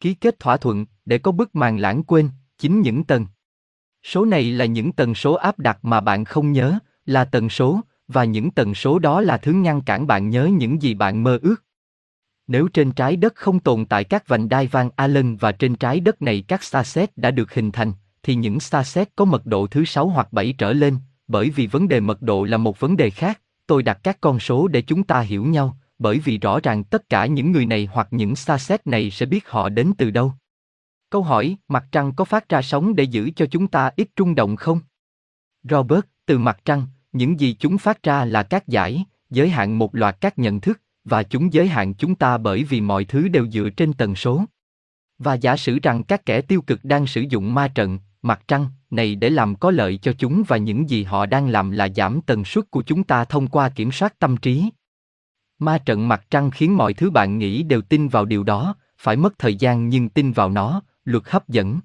ký 0.00 0.14
kết 0.14 0.38
thỏa 0.38 0.56
thuận 0.56 0.86
để 1.04 1.18
có 1.18 1.32
bức 1.32 1.54
màn 1.54 1.78
lãng 1.78 2.02
quên, 2.04 2.28
chính 2.58 2.80
những 2.80 3.04
tần. 3.04 3.26
Số 4.02 4.24
này 4.24 4.52
là 4.52 4.64
những 4.64 4.92
tần 4.92 5.14
số 5.14 5.34
áp 5.34 5.58
đặt 5.58 5.78
mà 5.82 6.00
bạn 6.00 6.24
không 6.24 6.52
nhớ, 6.52 6.78
là 7.06 7.24
tần 7.24 7.48
số, 7.48 7.80
và 8.08 8.24
những 8.24 8.50
tần 8.50 8.74
số 8.74 8.98
đó 8.98 9.20
là 9.20 9.36
thứ 9.36 9.52
ngăn 9.52 9.82
cản 9.82 10.06
bạn 10.06 10.30
nhớ 10.30 10.46
những 10.46 10.82
gì 10.82 10.94
bạn 10.94 11.22
mơ 11.22 11.38
ước. 11.42 11.64
Nếu 12.46 12.68
trên 12.68 12.92
trái 12.92 13.16
đất 13.16 13.34
không 13.34 13.60
tồn 13.60 13.84
tại 13.84 14.04
các 14.04 14.28
vành 14.28 14.48
đai 14.48 14.66
Van 14.66 14.90
Allen 14.96 15.36
và 15.36 15.52
trên 15.52 15.74
trái 15.74 16.00
đất 16.00 16.22
này 16.22 16.44
các 16.48 16.64
starset 16.64 17.16
đã 17.16 17.30
được 17.30 17.54
hình 17.54 17.72
thành, 17.72 17.92
thì 18.22 18.34
những 18.34 18.60
starset 18.60 19.08
có 19.16 19.24
mật 19.24 19.46
độ 19.46 19.66
thứ 19.66 19.84
6 19.84 20.08
hoặc 20.08 20.32
7 20.32 20.54
trở 20.58 20.72
lên, 20.72 20.96
bởi 21.28 21.50
vì 21.50 21.66
vấn 21.66 21.88
đề 21.88 22.00
mật 22.00 22.22
độ 22.22 22.44
là 22.44 22.56
một 22.56 22.80
vấn 22.80 22.96
đề 22.96 23.10
khác, 23.10 23.40
tôi 23.66 23.82
đặt 23.82 23.98
các 24.02 24.20
con 24.20 24.40
số 24.40 24.68
để 24.68 24.82
chúng 24.82 25.02
ta 25.02 25.20
hiểu 25.20 25.44
nhau, 25.44 25.76
bởi 25.98 26.18
vì 26.18 26.38
rõ 26.38 26.60
ràng 26.60 26.84
tất 26.84 27.08
cả 27.08 27.26
những 27.26 27.52
người 27.52 27.66
này 27.66 27.88
hoặc 27.92 28.08
những 28.10 28.36
starset 28.36 28.86
này 28.86 29.10
sẽ 29.10 29.26
biết 29.26 29.48
họ 29.48 29.68
đến 29.68 29.92
từ 29.98 30.10
đâu. 30.10 30.32
Câu 31.10 31.22
hỏi, 31.22 31.56
mặt 31.68 31.84
trăng 31.92 32.12
có 32.12 32.24
phát 32.24 32.48
ra 32.48 32.62
sóng 32.62 32.96
để 32.96 33.04
giữ 33.04 33.30
cho 33.36 33.46
chúng 33.46 33.68
ta 33.68 33.90
ít 33.96 34.08
rung 34.18 34.34
động 34.34 34.56
không? 34.56 34.80
Robert, 35.62 36.04
từ 36.26 36.38
mặt 36.38 36.60
trăng, 36.64 36.86
những 37.12 37.40
gì 37.40 37.56
chúng 37.58 37.78
phát 37.78 38.02
ra 38.02 38.24
là 38.24 38.42
các 38.42 38.68
giải, 38.68 39.04
giới 39.30 39.48
hạn 39.48 39.78
một 39.78 39.94
loạt 39.94 40.16
các 40.20 40.38
nhận 40.38 40.60
thức, 40.60 40.80
và 41.04 41.22
chúng 41.22 41.52
giới 41.52 41.68
hạn 41.68 41.94
chúng 41.94 42.14
ta 42.14 42.38
bởi 42.38 42.64
vì 42.64 42.80
mọi 42.80 43.04
thứ 43.04 43.28
đều 43.28 43.48
dựa 43.48 43.70
trên 43.70 43.92
tần 43.92 44.14
số. 44.14 44.44
Và 45.18 45.34
giả 45.34 45.56
sử 45.56 45.78
rằng 45.82 46.04
các 46.04 46.26
kẻ 46.26 46.40
tiêu 46.40 46.62
cực 46.62 46.84
đang 46.84 47.06
sử 47.06 47.20
dụng 47.20 47.54
ma 47.54 47.68
trận, 47.68 47.98
mặt 48.22 48.42
trăng, 48.48 48.66
này 48.90 49.14
để 49.14 49.30
làm 49.30 49.54
có 49.54 49.70
lợi 49.70 49.96
cho 49.96 50.12
chúng 50.18 50.42
và 50.48 50.56
những 50.56 50.90
gì 50.90 51.04
họ 51.04 51.26
đang 51.26 51.48
làm 51.48 51.70
là 51.70 51.88
giảm 51.96 52.20
tần 52.20 52.44
suất 52.44 52.70
của 52.70 52.82
chúng 52.82 53.04
ta 53.04 53.24
thông 53.24 53.46
qua 53.48 53.68
kiểm 53.68 53.92
soát 53.92 54.18
tâm 54.18 54.36
trí. 54.36 54.70
Ma 55.58 55.78
trận 55.78 56.08
mặt 56.08 56.24
trăng 56.30 56.50
khiến 56.50 56.76
mọi 56.76 56.94
thứ 56.94 57.10
bạn 57.10 57.38
nghĩ 57.38 57.62
đều 57.62 57.82
tin 57.82 58.08
vào 58.08 58.24
điều 58.24 58.42
đó, 58.42 58.74
phải 58.98 59.16
mất 59.16 59.38
thời 59.38 59.54
gian 59.54 59.88
nhưng 59.88 60.08
tin 60.08 60.32
vào 60.32 60.50
nó, 60.50 60.82
luật 61.10 61.24
hấp 61.26 61.48
dẫn. 61.48 61.80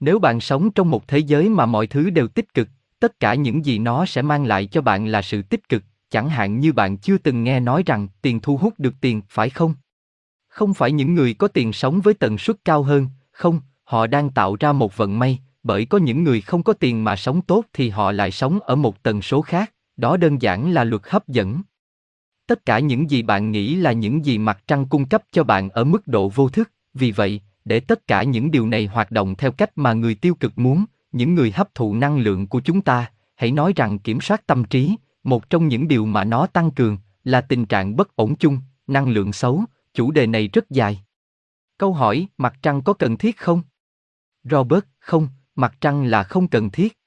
Nếu 0.00 0.18
bạn 0.18 0.40
sống 0.40 0.70
trong 0.70 0.90
một 0.90 1.08
thế 1.08 1.18
giới 1.18 1.48
mà 1.48 1.66
mọi 1.66 1.86
thứ 1.86 2.10
đều 2.10 2.28
tích 2.28 2.54
cực, 2.54 2.68
tất 3.00 3.20
cả 3.20 3.34
những 3.34 3.64
gì 3.64 3.78
nó 3.78 4.06
sẽ 4.06 4.22
mang 4.22 4.44
lại 4.44 4.66
cho 4.66 4.80
bạn 4.80 5.06
là 5.06 5.22
sự 5.22 5.42
tích 5.42 5.68
cực, 5.68 5.82
chẳng 6.10 6.28
hạn 6.28 6.60
như 6.60 6.72
bạn 6.72 6.96
chưa 6.96 7.18
từng 7.18 7.44
nghe 7.44 7.60
nói 7.60 7.82
rằng 7.86 8.08
tiền 8.22 8.40
thu 8.40 8.56
hút 8.56 8.74
được 8.78 8.94
tiền, 9.00 9.22
phải 9.28 9.50
không? 9.50 9.74
Không 10.48 10.74
phải 10.74 10.92
những 10.92 11.14
người 11.14 11.34
có 11.34 11.48
tiền 11.48 11.72
sống 11.72 12.00
với 12.00 12.14
tần 12.14 12.38
suất 12.38 12.56
cao 12.64 12.82
hơn, 12.82 13.08
không, 13.32 13.60
họ 13.84 14.06
đang 14.06 14.30
tạo 14.30 14.56
ra 14.60 14.72
một 14.72 14.96
vận 14.96 15.18
may, 15.18 15.38
bởi 15.62 15.84
có 15.84 15.98
những 15.98 16.24
người 16.24 16.40
không 16.40 16.62
có 16.62 16.72
tiền 16.72 17.04
mà 17.04 17.16
sống 17.16 17.42
tốt 17.42 17.64
thì 17.72 17.88
họ 17.88 18.12
lại 18.12 18.30
sống 18.30 18.60
ở 18.60 18.76
một 18.76 19.02
tần 19.02 19.22
số 19.22 19.42
khác, 19.42 19.72
đó 19.96 20.16
đơn 20.16 20.42
giản 20.42 20.72
là 20.72 20.84
luật 20.84 21.02
hấp 21.04 21.28
dẫn. 21.28 21.62
Tất 22.46 22.66
cả 22.66 22.78
những 22.78 23.10
gì 23.10 23.22
bạn 23.22 23.50
nghĩ 23.50 23.74
là 23.74 23.92
những 23.92 24.24
gì 24.24 24.38
mặt 24.38 24.62
trăng 24.66 24.86
cung 24.86 25.08
cấp 25.08 25.22
cho 25.32 25.44
bạn 25.44 25.70
ở 25.70 25.84
mức 25.84 26.06
độ 26.06 26.28
vô 26.28 26.48
thức, 26.48 26.70
vì 26.94 27.12
vậy, 27.12 27.40
để 27.64 27.80
tất 27.80 28.06
cả 28.06 28.22
những 28.22 28.50
điều 28.50 28.66
này 28.66 28.86
hoạt 28.86 29.10
động 29.10 29.34
theo 29.34 29.52
cách 29.52 29.78
mà 29.78 29.92
người 29.92 30.14
tiêu 30.14 30.34
cực 30.34 30.58
muốn, 30.58 30.84
những 31.12 31.34
người 31.34 31.50
hấp 31.52 31.74
thụ 31.74 31.94
năng 31.94 32.18
lượng 32.18 32.46
của 32.46 32.60
chúng 32.60 32.80
ta, 32.80 33.10
hãy 33.34 33.50
nói 33.50 33.72
rằng 33.76 33.98
kiểm 33.98 34.20
soát 34.20 34.46
tâm 34.46 34.64
trí, 34.64 34.96
một 35.24 35.50
trong 35.50 35.68
những 35.68 35.88
điều 35.88 36.06
mà 36.06 36.24
nó 36.24 36.46
tăng 36.46 36.70
cường 36.70 36.98
là 37.24 37.40
tình 37.40 37.66
trạng 37.66 37.96
bất 37.96 38.16
ổn 38.16 38.36
chung, 38.36 38.60
năng 38.86 39.08
lượng 39.08 39.32
xấu, 39.32 39.64
chủ 39.94 40.10
đề 40.10 40.26
này 40.26 40.48
rất 40.48 40.70
dài. 40.70 41.02
Câu 41.78 41.92
hỏi, 41.92 42.26
mặt 42.38 42.54
trăng 42.62 42.82
có 42.82 42.92
cần 42.92 43.16
thiết 43.16 43.36
không? 43.36 43.62
Robert, 44.44 44.84
không, 44.98 45.28
mặt 45.54 45.74
trăng 45.80 46.04
là 46.04 46.22
không 46.22 46.48
cần 46.48 46.70
thiết. 46.70 46.98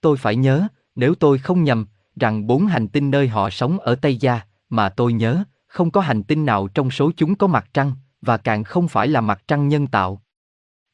Tôi 0.00 0.16
phải 0.16 0.36
nhớ, 0.36 0.68
nếu 0.94 1.14
tôi 1.14 1.38
không 1.38 1.64
nhầm, 1.64 1.86
rằng 2.16 2.46
bốn 2.46 2.66
hành 2.66 2.88
tinh 2.88 3.10
nơi 3.10 3.28
họ 3.28 3.50
sống 3.50 3.78
ở 3.78 3.94
Tây 3.94 4.16
Gia, 4.16 4.40
mà 4.68 4.88
tôi 4.88 5.12
nhớ, 5.12 5.44
không 5.66 5.90
có 5.90 6.00
hành 6.00 6.22
tinh 6.22 6.46
nào 6.46 6.68
trong 6.68 6.90
số 6.90 7.10
chúng 7.16 7.34
có 7.34 7.46
mặt 7.46 7.68
trăng, 7.74 7.92
và 8.26 8.36
càng 8.36 8.64
không 8.64 8.88
phải 8.88 9.08
là 9.08 9.20
mặt 9.20 9.42
trăng 9.48 9.68
nhân 9.68 9.86
tạo. 9.86 10.22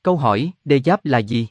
Câu 0.02 0.16
hỏi, 0.16 0.52
đê 0.64 0.80
giáp 0.84 1.04
là 1.04 1.18
gì? 1.18 1.48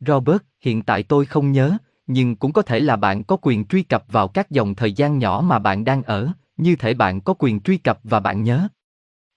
Robert, 0.00 0.42
hiện 0.60 0.82
tại 0.82 1.02
tôi 1.02 1.26
không 1.26 1.52
nhớ, 1.52 1.76
nhưng 2.06 2.36
cũng 2.36 2.52
có 2.52 2.62
thể 2.62 2.80
là 2.80 2.96
bạn 2.96 3.24
có 3.24 3.36
quyền 3.42 3.64
truy 3.64 3.82
cập 3.82 4.04
vào 4.08 4.28
các 4.28 4.50
dòng 4.50 4.74
thời 4.74 4.92
gian 4.92 5.18
nhỏ 5.18 5.42
mà 5.46 5.58
bạn 5.58 5.84
đang 5.84 6.02
ở, 6.02 6.28
như 6.56 6.76
thể 6.76 6.94
bạn 6.94 7.20
có 7.20 7.34
quyền 7.38 7.60
truy 7.60 7.78
cập 7.78 7.98
và 8.04 8.20
bạn 8.20 8.42
nhớ. 8.42 8.68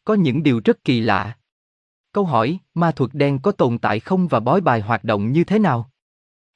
Có 0.06 0.14
những 0.14 0.44
điều 0.44 0.62
rất 0.66 0.84
kỳ 0.84 1.02
lạ. 1.02 1.38
Câu 2.12 2.26
hỏi, 2.26 2.60
ma 2.74 2.92
thuật 2.92 3.12
đen 3.14 3.40
có 3.40 3.52
tồn 3.52 3.78
tại 3.78 4.00
không 4.00 4.28
và 4.28 4.40
bói 4.40 4.62
bài 4.62 4.82
hoạt 4.82 5.04
động 5.04 5.32
như 5.32 5.44
thế 5.44 5.60
nào? 5.60 5.90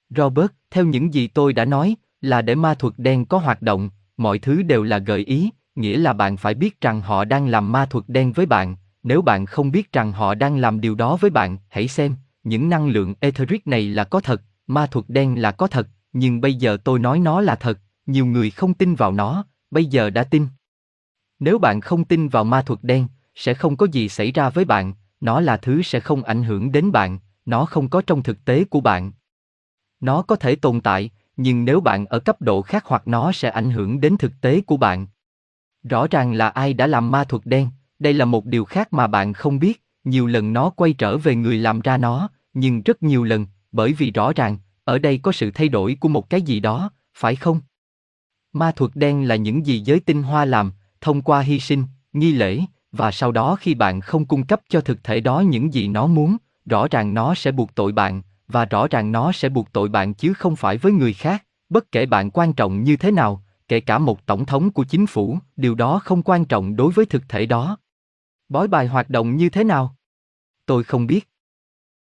Robert, 0.09 0.51
theo 0.71 0.85
những 0.85 1.13
gì 1.13 1.27
tôi 1.27 1.53
đã 1.53 1.65
nói, 1.65 1.95
là 2.21 2.41
để 2.41 2.55
ma 2.55 2.73
thuật 2.73 2.93
đen 2.97 3.25
có 3.25 3.37
hoạt 3.37 3.61
động, 3.61 3.89
mọi 4.17 4.39
thứ 4.39 4.61
đều 4.61 4.83
là 4.83 4.97
gợi 4.97 5.19
ý, 5.19 5.49
nghĩa 5.75 5.97
là 5.97 6.13
bạn 6.13 6.37
phải 6.37 6.53
biết 6.53 6.81
rằng 6.81 7.01
họ 7.01 7.25
đang 7.25 7.47
làm 7.47 7.71
ma 7.71 7.85
thuật 7.85 8.05
đen 8.07 8.33
với 8.33 8.45
bạn, 8.45 8.75
nếu 9.03 9.21
bạn 9.21 9.45
không 9.45 9.71
biết 9.71 9.91
rằng 9.91 10.11
họ 10.11 10.35
đang 10.35 10.57
làm 10.57 10.81
điều 10.81 10.95
đó 10.95 11.17
với 11.21 11.29
bạn, 11.29 11.57
hãy 11.69 11.87
xem, 11.87 12.15
những 12.43 12.69
năng 12.69 12.87
lượng 12.87 13.13
etheric 13.19 13.67
này 13.67 13.89
là 13.89 14.03
có 14.03 14.19
thật, 14.19 14.41
ma 14.67 14.87
thuật 14.87 15.05
đen 15.07 15.41
là 15.41 15.51
có 15.51 15.67
thật, 15.67 15.87
nhưng 16.13 16.41
bây 16.41 16.53
giờ 16.53 16.77
tôi 16.83 16.99
nói 16.99 17.19
nó 17.19 17.41
là 17.41 17.55
thật, 17.55 17.79
nhiều 18.05 18.25
người 18.25 18.49
không 18.49 18.73
tin 18.73 18.95
vào 18.95 19.11
nó, 19.11 19.45
bây 19.71 19.85
giờ 19.85 20.09
đã 20.09 20.23
tin. 20.23 20.47
Nếu 21.39 21.59
bạn 21.59 21.81
không 21.81 22.05
tin 22.05 22.27
vào 22.27 22.43
ma 22.43 22.61
thuật 22.61 22.79
đen, 22.83 23.07
sẽ 23.35 23.53
không 23.53 23.77
có 23.77 23.87
gì 23.91 24.09
xảy 24.09 24.31
ra 24.31 24.49
với 24.49 24.65
bạn, 24.65 24.93
nó 25.21 25.39
là 25.39 25.57
thứ 25.57 25.81
sẽ 25.81 25.99
không 25.99 26.23
ảnh 26.23 26.43
hưởng 26.43 26.71
đến 26.71 26.91
bạn, 26.91 27.19
nó 27.45 27.65
không 27.65 27.89
có 27.89 28.01
trong 28.07 28.23
thực 28.23 28.45
tế 28.45 28.63
của 28.63 28.81
bạn. 28.81 29.11
Nó 29.99 30.21
có 30.21 30.35
thể 30.35 30.55
tồn 30.55 30.81
tại, 30.81 31.09
nhưng 31.37 31.65
nếu 31.65 31.81
bạn 31.81 32.05
ở 32.05 32.19
cấp 32.19 32.41
độ 32.41 32.61
khác 32.61 32.83
hoặc 32.85 33.07
nó 33.07 33.31
sẽ 33.31 33.49
ảnh 33.49 33.71
hưởng 33.71 34.01
đến 34.01 34.17
thực 34.17 34.31
tế 34.41 34.61
của 34.61 34.77
bạn. 34.77 35.07
Rõ 35.83 36.07
ràng 36.07 36.33
là 36.33 36.49
ai 36.49 36.73
đã 36.73 36.87
làm 36.87 37.11
ma 37.11 37.23
thuật 37.23 37.45
đen, 37.45 37.69
đây 37.99 38.13
là 38.13 38.25
một 38.25 38.45
điều 38.45 38.65
khác 38.65 38.93
mà 38.93 39.07
bạn 39.07 39.33
không 39.33 39.59
biết, 39.59 39.83
nhiều 40.03 40.27
lần 40.27 40.53
nó 40.53 40.69
quay 40.69 40.93
trở 40.93 41.17
về 41.17 41.35
người 41.35 41.57
làm 41.57 41.79
ra 41.79 41.97
nó, 41.97 42.29
nhưng 42.53 42.81
rất 42.81 43.03
nhiều 43.03 43.23
lần, 43.23 43.45
bởi 43.71 43.93
vì 43.93 44.11
rõ 44.11 44.33
ràng, 44.33 44.57
ở 44.83 44.99
đây 44.99 45.17
có 45.17 45.31
sự 45.31 45.51
thay 45.51 45.69
đổi 45.69 45.97
của 45.99 46.09
một 46.09 46.29
cái 46.29 46.41
gì 46.41 46.59
đó, 46.59 46.91
phải 47.13 47.35
không? 47.35 47.61
Ma 48.53 48.71
thuật 48.71 48.91
đen 48.95 49.27
là 49.27 49.35
những 49.35 49.65
gì 49.65 49.79
giới 49.79 49.99
tinh 49.99 50.23
hoa 50.23 50.45
làm, 50.45 50.71
thông 51.01 51.21
qua 51.21 51.39
hy 51.39 51.59
sinh, 51.59 51.83
nghi 52.13 52.31
lễ, 52.31 52.61
và 52.91 53.11
sau 53.11 53.31
đó 53.31 53.55
khi 53.55 53.73
bạn 53.73 54.01
không 54.01 54.25
cung 54.25 54.45
cấp 54.45 54.61
cho 54.69 54.81
thực 54.81 55.03
thể 55.03 55.19
đó 55.19 55.39
những 55.39 55.73
gì 55.73 55.87
nó 55.87 56.07
muốn, 56.07 56.37
rõ 56.65 56.87
ràng 56.91 57.13
nó 57.13 57.35
sẽ 57.35 57.51
buộc 57.51 57.75
tội 57.75 57.91
bạn, 57.91 58.21
và 58.47 58.65
rõ 58.65 58.87
ràng 58.87 59.11
nó 59.11 59.31
sẽ 59.31 59.49
buộc 59.49 59.71
tội 59.71 59.89
bạn 59.89 60.13
chứ 60.13 60.33
không 60.33 60.55
phải 60.55 60.77
với 60.77 60.91
người 60.91 61.13
khác, 61.13 61.45
bất 61.69 61.91
kể 61.91 62.05
bạn 62.05 62.31
quan 62.31 62.53
trọng 62.53 62.83
như 62.83 62.97
thế 62.97 63.11
nào, 63.11 63.43
kể 63.67 63.79
cả 63.79 63.97
một 63.97 64.25
tổng 64.25 64.45
thống 64.45 64.71
của 64.71 64.83
chính 64.83 65.05
phủ, 65.05 65.37
điều 65.55 65.75
đó 65.75 65.99
không 66.03 66.23
quan 66.23 66.45
trọng 66.45 66.75
đối 66.75 66.91
với 66.91 67.05
thực 67.05 67.29
thể 67.29 67.45
đó. 67.45 67.77
Bói 68.49 68.67
bài 68.67 68.87
hoạt 68.87 69.09
động 69.09 69.35
như 69.35 69.49
thế 69.49 69.63
nào? 69.63 69.95
Tôi 70.65 70.83
không 70.83 71.07
biết. 71.07 71.28